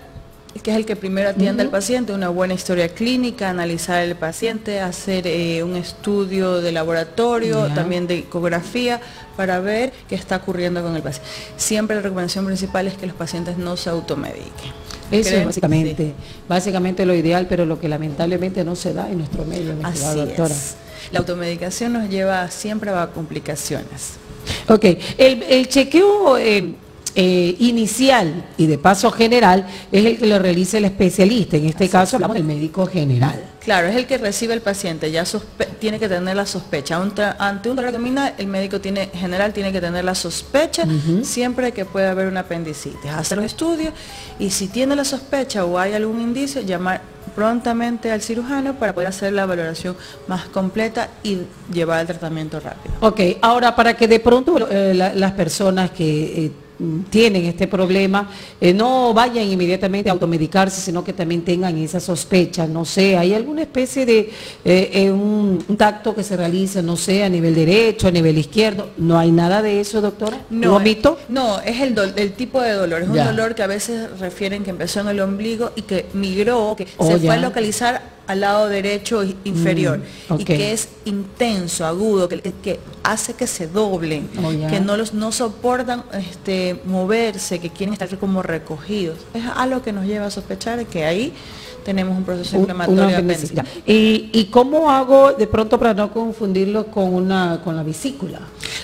que 0.63 0.71
es 0.71 0.75
el 0.75 0.87
que 0.87 0.95
primero 0.95 1.29
atiende 1.29 1.61
al 1.61 1.69
paciente, 1.69 2.11
una 2.11 2.29
buena 2.29 2.55
historia 2.55 2.89
clínica, 2.89 3.47
analizar 3.51 4.01
el 4.01 4.15
paciente, 4.15 4.79
hacer 4.79 5.27
eh, 5.27 5.61
un 5.61 5.75
estudio 5.75 6.61
de 6.61 6.71
laboratorio, 6.71 7.67
también 7.75 8.07
de 8.07 8.17
ecografía, 8.17 8.99
para 9.37 9.59
ver 9.59 9.93
qué 10.09 10.15
está 10.15 10.37
ocurriendo 10.37 10.81
con 10.81 10.95
el 10.95 11.03
paciente. 11.03 11.29
Siempre 11.55 11.95
la 11.95 12.01
recomendación 12.01 12.43
principal 12.47 12.87
es 12.87 12.95
que 12.95 13.05
los 13.05 13.15
pacientes 13.15 13.55
no 13.55 13.77
se 13.77 13.91
automediquen. 13.91 14.71
Eso 15.11 15.29
Creen- 15.29 15.39
es 15.41 15.45
básicamente, 15.45 15.95
sí, 15.95 16.13
básicamente 16.49 17.05
lo 17.05 17.13
ideal, 17.13 17.45
pero 17.47 17.67
lo 17.67 17.79
que 17.79 17.87
lamentablemente 17.87 18.63
no 18.63 18.75
se 18.75 18.95
da 18.95 19.11
en 19.11 19.19
nuestro 19.19 19.45
medio, 19.45 19.75
así 19.83 20.15
doctora. 20.15 20.55
es. 20.55 20.73
La 21.11 21.19
automedicación 21.19 21.93
nos 21.93 22.09
lleva 22.09 22.49
siempre 22.49 22.89
a 22.89 23.05
complicaciones. 23.11 24.13
Ok, 24.67 24.85
el, 25.19 25.43
el 25.43 25.67
chequeo 25.67 26.39
eh, 26.39 26.73
eh, 27.15 27.55
inicial 27.59 28.45
y 28.57 28.65
de 28.67 28.77
paso 28.77 29.11
general 29.11 29.67
es 29.91 30.05
el 30.05 30.17
que 30.17 30.27
lo 30.27 30.39
realiza 30.39 30.77
el 30.77 30.85
especialista. 30.85 31.57
En 31.57 31.65
este 31.65 31.87
caso 31.89 32.15
hablamos 32.17 32.35
del 32.35 32.43
médico 32.45 32.85
general. 32.87 33.43
Claro, 33.59 33.87
es 33.87 33.95
el 33.95 34.05
que 34.07 34.17
recibe 34.17 34.53
el 34.53 34.61
paciente, 34.61 35.09
ya 35.09 35.23
tiene 35.79 35.97
que 35.97 36.09
tener 36.09 36.35
la 36.35 36.45
sospecha. 36.45 36.99
Un 36.99 37.13
ante 37.39 37.69
un 37.69 37.75
dolor 37.77 37.89
abdominal, 37.89 38.33
el 38.37 38.47
médico 38.47 38.81
tiene, 38.81 39.09
general 39.13 39.53
tiene 39.53 39.71
que 39.71 39.79
tener 39.79 40.03
la 40.03 40.15
sospecha 40.15 40.83
siempre 41.21 41.71
que 41.71 41.85
pueda 41.85 42.11
haber 42.11 42.27
una 42.27 42.41
apendicitis. 42.41 43.09
Hacer 43.11 43.37
los 43.37 43.45
estudios 43.45 43.93
y 44.37 44.49
si 44.49 44.67
tiene 44.67 44.95
la 44.97 45.05
sospecha 45.05 45.63
o 45.63 45.79
hay 45.79 45.93
algún 45.93 46.19
indicio, 46.19 46.61
llamar 46.61 47.01
prontamente 47.35 48.11
al 48.11 48.21
cirujano 48.21 48.75
para 48.75 48.93
poder 48.93 49.07
hacer 49.09 49.33
la 49.33 49.45
valoración 49.45 49.95
más 50.27 50.45
completa 50.45 51.09
y 51.23 51.39
llevar 51.71 52.01
el 52.01 52.07
tratamiento 52.07 52.59
rápido. 52.59 52.93
Ok, 52.99 53.19
ahora 53.41 53.75
para 53.75 53.95
que 53.95 54.07
de 54.07 54.19
pronto 54.19 54.67
eh, 54.69 54.93
la- 54.93 55.13
las 55.13 55.31
personas 55.31 55.89
que 55.91 56.45
eh, 56.45 56.51
tienen 57.09 57.45
este 57.45 57.67
problema 57.67 58.29
eh, 58.59 58.73
no 58.73 59.13
vayan 59.13 59.45
inmediatamente 59.45 60.09
a 60.09 60.13
automedicarse, 60.13 60.81
sino 60.81 61.03
que 61.03 61.13
también 61.13 61.41
tengan 61.43 61.77
esa 61.77 61.99
sospecha, 61.99 62.65
no 62.67 62.83
sé, 62.85 63.15
¿hay 63.17 63.33
alguna 63.33 63.61
especie 63.61 64.05
de 64.05 64.19
eh, 64.65 64.89
eh, 64.93 65.11
un, 65.11 65.63
un 65.67 65.77
tacto 65.77 66.15
que 66.15 66.23
se 66.23 66.35
realiza, 66.35 66.81
no 66.81 66.95
sé, 66.97 67.23
a 67.23 67.29
nivel 67.29 67.53
derecho, 67.55 68.07
a 68.07 68.11
nivel 68.11 68.37
izquierdo? 68.37 68.89
¿No 68.97 69.17
hay 69.19 69.31
nada 69.31 69.61
de 69.61 69.79
eso, 69.79 70.01
doctora? 70.01 70.41
¿Lo 70.49 70.71
es- 70.71 70.77
omito? 70.81 71.17
No, 71.29 71.59
es 71.61 71.79
el, 71.81 71.97
el 72.15 72.33
tipo 72.33 72.61
de 72.61 72.71
dolor. 72.73 73.01
Es 73.03 73.07
un 73.09 73.15
Ya. 73.15 73.25
dolor 73.25 73.55
que 73.55 73.63
a 73.63 73.67
veces 73.67 74.19
refieren 74.19 74.63
que 74.63 74.71
empezó 74.71 74.99
en 75.01 75.07
el 75.09 75.19
ombligo 75.19 75.71
y 75.75 75.83
que 75.83 76.05
migró, 76.13 76.75
que 76.77 76.87
Oh, 76.97 77.07
se 77.07 77.19
ya. 77.19 77.27
fue 77.27 77.35
a 77.35 77.37
localizar 77.37 78.13
al 78.27 78.41
lado 78.41 78.69
derecho 78.69 79.23
inferior 79.43 80.01
ok. 80.29 80.39
y 80.39 80.45
que 80.45 80.71
es 80.71 80.89
intenso, 81.05 81.85
agudo, 81.85 82.29
que, 82.29 82.39
que 82.41 82.79
hace 83.03 83.33
que 83.33 83.47
se 83.47 83.67
doblen, 83.67 84.29
Oh, 84.43 84.69
que 84.69 84.79
no 84.79 84.97
los 84.97 85.13
no 85.13 85.31
soportan 85.31 86.03
este, 86.13 86.79
moverse, 86.85 87.59
que 87.59 87.69
quieren 87.69 87.93
estar 87.93 88.17
como 88.17 88.41
recogidos. 88.41 89.19
Es 89.33 89.43
algo 89.55 89.81
que 89.81 89.91
nos 89.91 90.05
lleva 90.05 90.27
a 90.27 90.31
sospechar 90.31 90.85
que 90.85 91.05
ahí 91.05 91.33
tenemos 91.83 92.17
un 92.17 92.23
proceso 92.23 92.57
inflamatorio 92.57 93.03
una 93.03 93.13
apendicitis. 93.17 93.63
¿Y, 93.85 94.29
¿Y 94.33 94.45
cómo 94.45 94.89
hago 94.89 95.33
de 95.33 95.47
pronto 95.47 95.77
para 95.77 95.93
no 95.93 96.11
confundirlo 96.11 96.85
con 96.87 97.13
una 97.13 97.59
con 97.63 97.75
la 97.75 97.83
vesícula? 97.83 98.39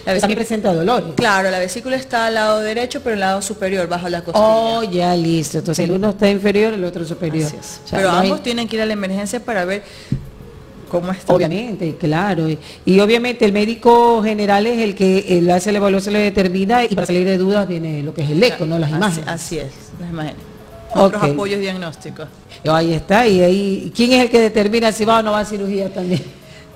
La 0.05 0.13
vesícula- 0.13 0.35
presenta 0.35 0.73
dolores. 0.73 1.13
Claro, 1.15 1.49
la 1.51 1.59
vesícula 1.59 1.95
está 1.95 2.27
al 2.27 2.33
lado 2.35 2.59
derecho, 2.59 3.01
pero 3.03 3.13
el 3.15 3.19
lado 3.19 3.41
superior, 3.41 3.87
bajo 3.87 4.07
la 4.09 4.23
costilla. 4.23 4.45
Oh, 4.45 4.83
ya 4.83 5.15
listo. 5.15 5.59
Entonces 5.59 5.85
el 5.85 5.91
uno 5.91 6.09
está 6.11 6.29
inferior, 6.29 6.73
el 6.73 6.83
otro 6.83 7.05
superior. 7.05 7.47
Así 7.47 7.57
es. 7.59 7.81
O 7.85 7.87
sea, 7.87 7.99
Pero 7.99 8.11
no 8.11 8.17
hay- 8.19 8.27
ambos 8.29 8.43
tienen 8.43 8.67
que 8.67 8.75
ir 8.77 8.81
a 8.81 8.85
la 8.85 8.93
emergencia 8.93 9.39
para 9.43 9.65
ver 9.65 9.83
cómo 10.89 11.11
está. 11.11 11.33
Obviamente, 11.33 11.95
claro. 11.97 12.49
Y, 12.49 12.57
y 12.85 12.99
obviamente 12.99 13.45
el 13.45 13.51
médico 13.53 14.23
general 14.23 14.65
es 14.67 14.79
el 14.79 14.95
que 14.95 15.47
hace 15.53 15.71
la 15.71 15.77
evaluación, 15.77 16.13
le 16.13 16.21
determina 16.21 16.83
y 16.83 16.95
para 16.95 17.05
salir 17.05 17.25
de 17.25 17.37
dudas 17.37 17.67
viene 17.67 18.01
lo 18.01 18.13
que 18.13 18.23
es 18.23 18.29
el 18.31 18.41
eco, 18.41 18.65
¿no? 18.65 18.79
Las 18.79 18.89
Así- 18.91 18.97
imágenes. 18.97 19.27
Así, 19.29 19.57
es, 19.59 19.71
las 19.99 20.09
imágenes. 20.09 20.48
Otros 20.93 21.23
apoyos 21.23 21.59
diagnósticos. 21.59 22.27
Y 22.63 22.69
ahí 22.69 22.93
está. 22.93 23.27
Y 23.27 23.41
ahí, 23.41 23.93
¿quién 23.95 24.13
es 24.13 24.23
el 24.23 24.29
que 24.29 24.39
determina 24.39 24.91
si 24.91 25.05
va 25.05 25.19
o 25.19 25.23
no 25.23 25.31
va 25.31 25.39
a 25.39 25.45
cirugía 25.45 25.93
también? 25.93 26.23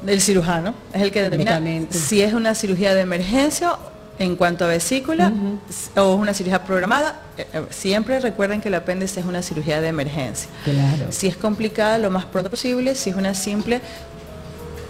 Del 0.01 0.19
cirujano 0.19 0.73
es 0.93 1.01
el 1.01 1.11
que 1.11 1.21
determina 1.23 1.61
si 1.89 2.21
es 2.21 2.33
una 2.33 2.53
cirugía 2.55 2.93
de 2.93 3.01
emergencia 3.01 3.77
en 4.19 4.35
cuanto 4.35 4.65
a 4.65 4.67
vesícula 4.67 5.31
o 5.95 6.13
es 6.13 6.19
una 6.19 6.33
cirugía 6.33 6.63
programada. 6.63 7.21
Eh, 7.37 7.47
eh, 7.53 7.61
Siempre 7.69 8.19
recuerden 8.19 8.61
que 8.61 8.67
el 8.67 8.75
apéndice 8.75 9.21
es 9.21 9.25
una 9.25 9.41
cirugía 9.41 9.81
de 9.81 9.87
emergencia. 9.87 10.49
Claro. 10.65 11.05
Si 11.09 11.27
es 11.27 11.37
complicada, 11.37 11.97
lo 11.97 12.11
más 12.11 12.25
pronto 12.25 12.49
posible. 12.49 12.95
Si 12.95 13.09
es 13.09 13.15
una 13.15 13.33
simple, 13.33 13.81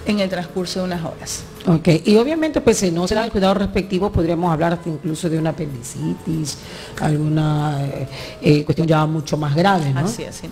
en 0.05 0.19
el 0.19 0.29
transcurso 0.29 0.79
de 0.79 0.85
unas 0.85 1.03
horas. 1.05 1.43
Ok, 1.65 1.87
y 2.05 2.17
obviamente 2.17 2.59
pues 2.59 2.77
si 2.77 2.91
no 2.91 3.07
se 3.07 3.15
el 3.15 3.31
cuidado 3.31 3.53
respectivo 3.53 4.11
podríamos 4.11 4.51
hablar 4.51 4.73
hasta 4.73 4.89
incluso 4.89 5.29
de 5.29 5.37
una 5.37 5.51
apendicitis, 5.51 6.57
alguna 6.99 7.85
eh, 7.85 8.07
eh, 8.41 8.65
cuestión 8.65 8.87
ya 8.87 9.05
mucho 9.05 9.37
más 9.37 9.55
grave, 9.55 9.93
¿no? 9.93 10.01
Así 10.01 10.23
es. 10.23 10.35
sí. 10.35 10.49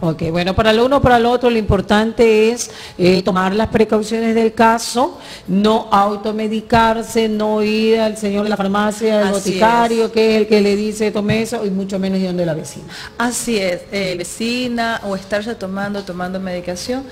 Ok, 0.00 0.30
bueno, 0.30 0.54
para 0.54 0.72
lo 0.72 0.86
uno, 0.86 1.02
para 1.02 1.18
lo 1.18 1.30
otro, 1.32 1.50
lo 1.50 1.58
importante 1.58 2.50
es 2.50 2.70
eh, 2.96 3.20
tomar 3.22 3.52
las 3.54 3.66
precauciones 3.66 4.32
del 4.32 4.54
caso, 4.54 5.18
no 5.48 5.88
automedicarse, 5.90 7.28
no 7.28 7.64
ir 7.64 7.98
al 7.98 8.16
señor 8.16 8.44
de 8.44 8.50
la 8.50 8.56
farmacia, 8.56 9.18
al 9.22 9.34
Así 9.34 9.50
boticario, 9.50 10.12
que 10.12 10.30
es 10.30 10.40
el 10.42 10.46
que 10.46 10.60
le 10.60 10.76
dice 10.76 11.10
tome 11.10 11.42
eso, 11.42 11.66
y 11.66 11.70
mucho 11.70 11.98
menos 11.98 12.20
ir 12.20 12.28
donde 12.28 12.46
la 12.46 12.54
vecina. 12.54 12.86
Así 13.18 13.58
es, 13.58 13.80
eh, 13.90 14.14
vecina 14.16 15.00
o 15.04 15.16
estarse 15.16 15.56
tomando, 15.56 16.04
tomando 16.04 16.38
medicación 16.38 17.02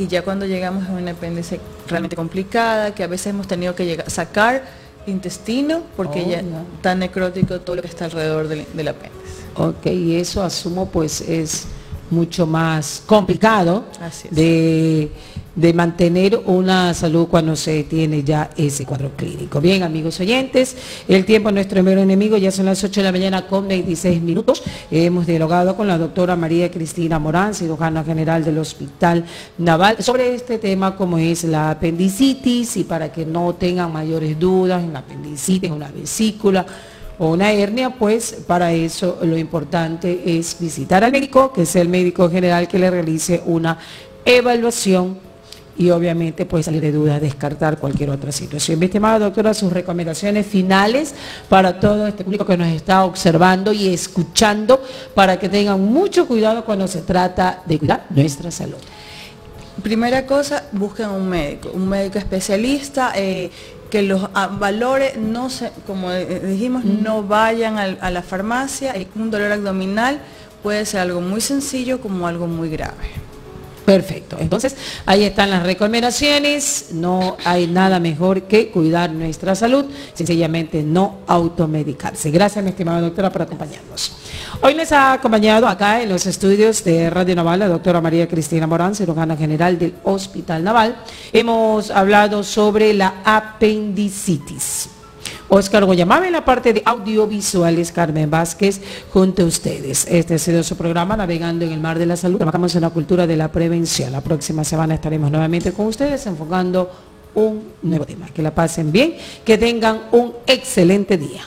y 0.00 0.06
ya 0.08 0.22
cuando 0.22 0.46
llegamos 0.46 0.88
a 0.88 0.92
una 0.92 1.10
apéndice 1.12 1.60
realmente 1.88 2.16
complicada, 2.16 2.94
que 2.94 3.02
a 3.04 3.06
veces 3.06 3.28
hemos 3.28 3.46
tenido 3.46 3.74
que 3.74 3.84
llegar, 3.86 4.10
sacar 4.10 4.64
intestino 5.06 5.82
porque 5.96 6.22
Oh, 6.26 6.30
ya 6.30 6.40
ya. 6.42 6.62
está 6.76 6.94
necrótico 6.94 7.60
todo 7.60 7.76
lo 7.76 7.82
que 7.82 7.88
está 7.88 8.06
alrededor 8.06 8.48
del, 8.48 8.66
del 8.72 8.88
apéndice. 8.88 9.20
Ok, 9.56 9.86
y 9.86 10.16
eso 10.16 10.42
asumo 10.42 10.86
pues 10.90 11.20
es 11.20 11.66
mucho 12.10 12.46
más 12.46 13.02
complicado 13.06 13.84
de 14.30 15.10
de 15.54 15.72
mantener 15.72 16.40
una 16.46 16.94
salud 16.94 17.26
cuando 17.28 17.56
se 17.56 17.82
tiene 17.84 18.22
ya 18.22 18.50
ese 18.56 18.86
cuadro 18.86 19.10
clínico. 19.16 19.60
Bien, 19.60 19.82
amigos 19.82 20.20
oyentes, 20.20 20.76
el 21.08 21.24
tiempo 21.24 21.48
es 21.48 21.54
nuestro 21.54 21.82
mero 21.82 22.00
enemigo, 22.00 22.36
ya 22.36 22.50
son 22.50 22.66
las 22.66 22.82
8 22.82 23.00
de 23.00 23.04
la 23.04 23.12
mañana 23.12 23.46
con 23.46 23.66
26 23.66 24.22
minutos. 24.22 24.62
Hemos 24.90 25.26
dialogado 25.26 25.76
con 25.76 25.86
la 25.86 25.98
doctora 25.98 26.36
María 26.36 26.70
Cristina 26.70 27.18
Morán, 27.18 27.54
cirujana 27.54 28.04
general 28.04 28.44
del 28.44 28.58
Hospital 28.58 29.24
Naval, 29.58 30.02
sobre 30.02 30.34
este 30.34 30.58
tema 30.58 30.96
como 30.96 31.18
es 31.18 31.44
la 31.44 31.72
apendicitis 31.72 32.76
y 32.76 32.84
para 32.84 33.10
que 33.12 33.26
no 33.26 33.54
tengan 33.54 33.92
mayores 33.92 34.38
dudas 34.38 34.82
en 34.82 34.92
la 34.92 35.00
apendicitis, 35.00 35.70
una 35.70 35.90
vesícula 35.90 36.64
o 37.20 37.28
una 37.28 37.52
hernia, 37.52 37.90
pues 37.90 38.34
para 38.46 38.72
eso 38.72 39.18
lo 39.22 39.36
importante 39.36 40.22
es 40.24 40.56
visitar 40.58 41.04
al 41.04 41.12
médico, 41.12 41.52
que 41.52 41.62
es 41.62 41.76
el 41.76 41.86
médico 41.90 42.30
general 42.30 42.66
que 42.66 42.78
le 42.78 42.90
realice 42.90 43.42
una 43.44 43.76
evaluación 44.24 45.18
y 45.76 45.90
obviamente 45.90 46.46
puede 46.46 46.64
salir 46.64 46.80
de 46.80 46.92
duda 46.92 47.20
descartar 47.20 47.76
cualquier 47.76 48.08
otra 48.08 48.32
situación. 48.32 48.78
Mi 48.78 48.86
estimada 48.86 49.18
doctora, 49.18 49.52
sus 49.52 49.70
recomendaciones 49.70 50.46
finales 50.46 51.14
para 51.50 51.78
todo 51.78 52.06
este 52.06 52.24
público 52.24 52.46
que 52.46 52.56
nos 52.56 52.68
está 52.68 53.04
observando 53.04 53.70
y 53.70 53.92
escuchando 53.92 54.82
para 55.14 55.38
que 55.38 55.50
tengan 55.50 55.78
mucho 55.78 56.26
cuidado 56.26 56.64
cuando 56.64 56.88
se 56.88 57.02
trata 57.02 57.62
de 57.66 57.78
cuidar 57.78 58.06
nuestra 58.08 58.50
salud. 58.50 58.78
Primera 59.82 60.24
cosa, 60.24 60.64
busquen 60.72 61.10
un 61.10 61.28
médico, 61.28 61.70
un 61.74 61.86
médico 61.86 62.18
especialista. 62.18 63.12
Eh, 63.14 63.50
que 63.90 64.02
los 64.02 64.28
valores 64.58 65.16
no 65.16 65.50
se, 65.50 65.70
como 65.86 66.12
dijimos, 66.12 66.84
no 66.84 67.22
vayan 67.22 67.78
a 67.78 68.10
la 68.10 68.22
farmacia. 68.22 68.94
Un 69.14 69.30
dolor 69.30 69.52
abdominal 69.52 70.20
puede 70.62 70.86
ser 70.86 71.00
algo 71.00 71.20
muy 71.20 71.40
sencillo 71.40 72.00
como 72.00 72.26
algo 72.26 72.46
muy 72.46 72.70
grave. 72.70 73.08
Perfecto. 73.84 74.36
Entonces, 74.38 74.76
ahí 75.04 75.24
están 75.24 75.50
las 75.50 75.64
recomendaciones. 75.64 76.90
No 76.92 77.36
hay 77.44 77.66
nada 77.66 77.98
mejor 77.98 78.42
que 78.42 78.70
cuidar 78.70 79.10
nuestra 79.10 79.56
salud, 79.56 79.86
sencillamente 80.14 80.84
no 80.84 81.18
automedicarse. 81.26 82.30
Gracias, 82.30 82.62
mi 82.62 82.70
estimada 82.70 83.00
doctora, 83.00 83.32
por 83.32 83.42
acompañarnos. 83.42 84.12
Hoy 84.62 84.74
les 84.74 84.92
ha 84.92 85.12
acompañado 85.12 85.66
acá 85.68 86.02
en 86.02 86.08
los 86.08 86.26
estudios 86.26 86.82
de 86.84 87.08
Radio 87.08 87.34
Naval 87.34 87.60
la 87.60 87.68
doctora 87.68 88.00
María 88.00 88.28
Cristina 88.28 88.66
Morán, 88.66 88.94
cirujana 88.94 89.36
general 89.36 89.78
del 89.78 89.94
Hospital 90.02 90.64
Naval. 90.64 90.96
Hemos 91.32 91.90
hablado 91.90 92.42
sobre 92.42 92.92
la 92.92 93.22
apendicitis. 93.24 94.90
Oscar 95.48 95.84
Guayamame 95.84 96.26
en 96.26 96.34
la 96.34 96.44
parte 96.44 96.72
de 96.72 96.82
audiovisuales, 96.84 97.90
Carmen 97.90 98.28
Vázquez, 98.28 98.80
junto 99.12 99.42
a 99.42 99.46
ustedes. 99.46 100.06
Este 100.08 100.34
ha 100.34 100.38
sido 100.38 100.62
su 100.62 100.76
programa, 100.76 101.16
Navegando 101.16 101.64
en 101.64 101.72
el 101.72 101.80
Mar 101.80 101.98
de 101.98 102.06
la 102.06 102.16
Salud. 102.16 102.38
Trabajamos 102.38 102.74
en 102.74 102.82
la 102.82 102.90
cultura 102.90 103.26
de 103.26 103.36
la 103.36 103.50
prevención. 103.50 104.12
La 104.12 104.20
próxima 104.20 104.62
semana 104.62 104.94
estaremos 104.94 105.30
nuevamente 105.30 105.72
con 105.72 105.86
ustedes 105.86 106.26
enfocando 106.26 106.90
un 107.34 107.72
nuevo 107.82 108.04
tema. 108.04 108.26
Que 108.26 108.42
la 108.42 108.54
pasen 108.54 108.92
bien, 108.92 109.14
que 109.44 109.56
tengan 109.56 110.02
un 110.12 110.34
excelente 110.46 111.16
día. 111.16 111.42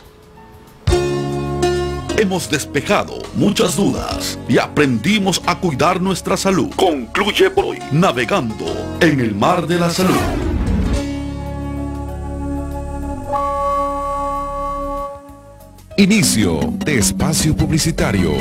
Hemos 2.23 2.49
despejado 2.49 3.19
muchas 3.35 3.75
dudas 3.75 4.39
y 4.47 4.57
aprendimos 4.57 5.41
a 5.45 5.59
cuidar 5.59 5.99
nuestra 5.99 6.37
salud. 6.37 6.69
Concluye 6.73 7.51
hoy 7.53 7.79
Navegando 7.91 8.65
en 9.01 9.19
el 9.19 9.35
Mar 9.35 9.67
de 9.67 9.77
la 9.77 9.89
Salud. 9.89 10.15
Inicio 15.97 16.61
de 16.85 16.99
espacio 16.99 17.53
publicitario. 17.57 18.31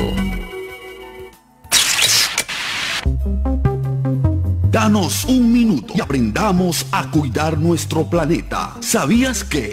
Danos 4.71 5.25
un 5.25 5.53
minuto 5.53 5.92
y 5.97 6.01
aprendamos 6.01 6.87
a 6.92 7.11
cuidar 7.11 7.59
nuestro 7.59 8.05
planeta. 8.05 8.77
¿Sabías 8.79 9.42
que... 9.42 9.73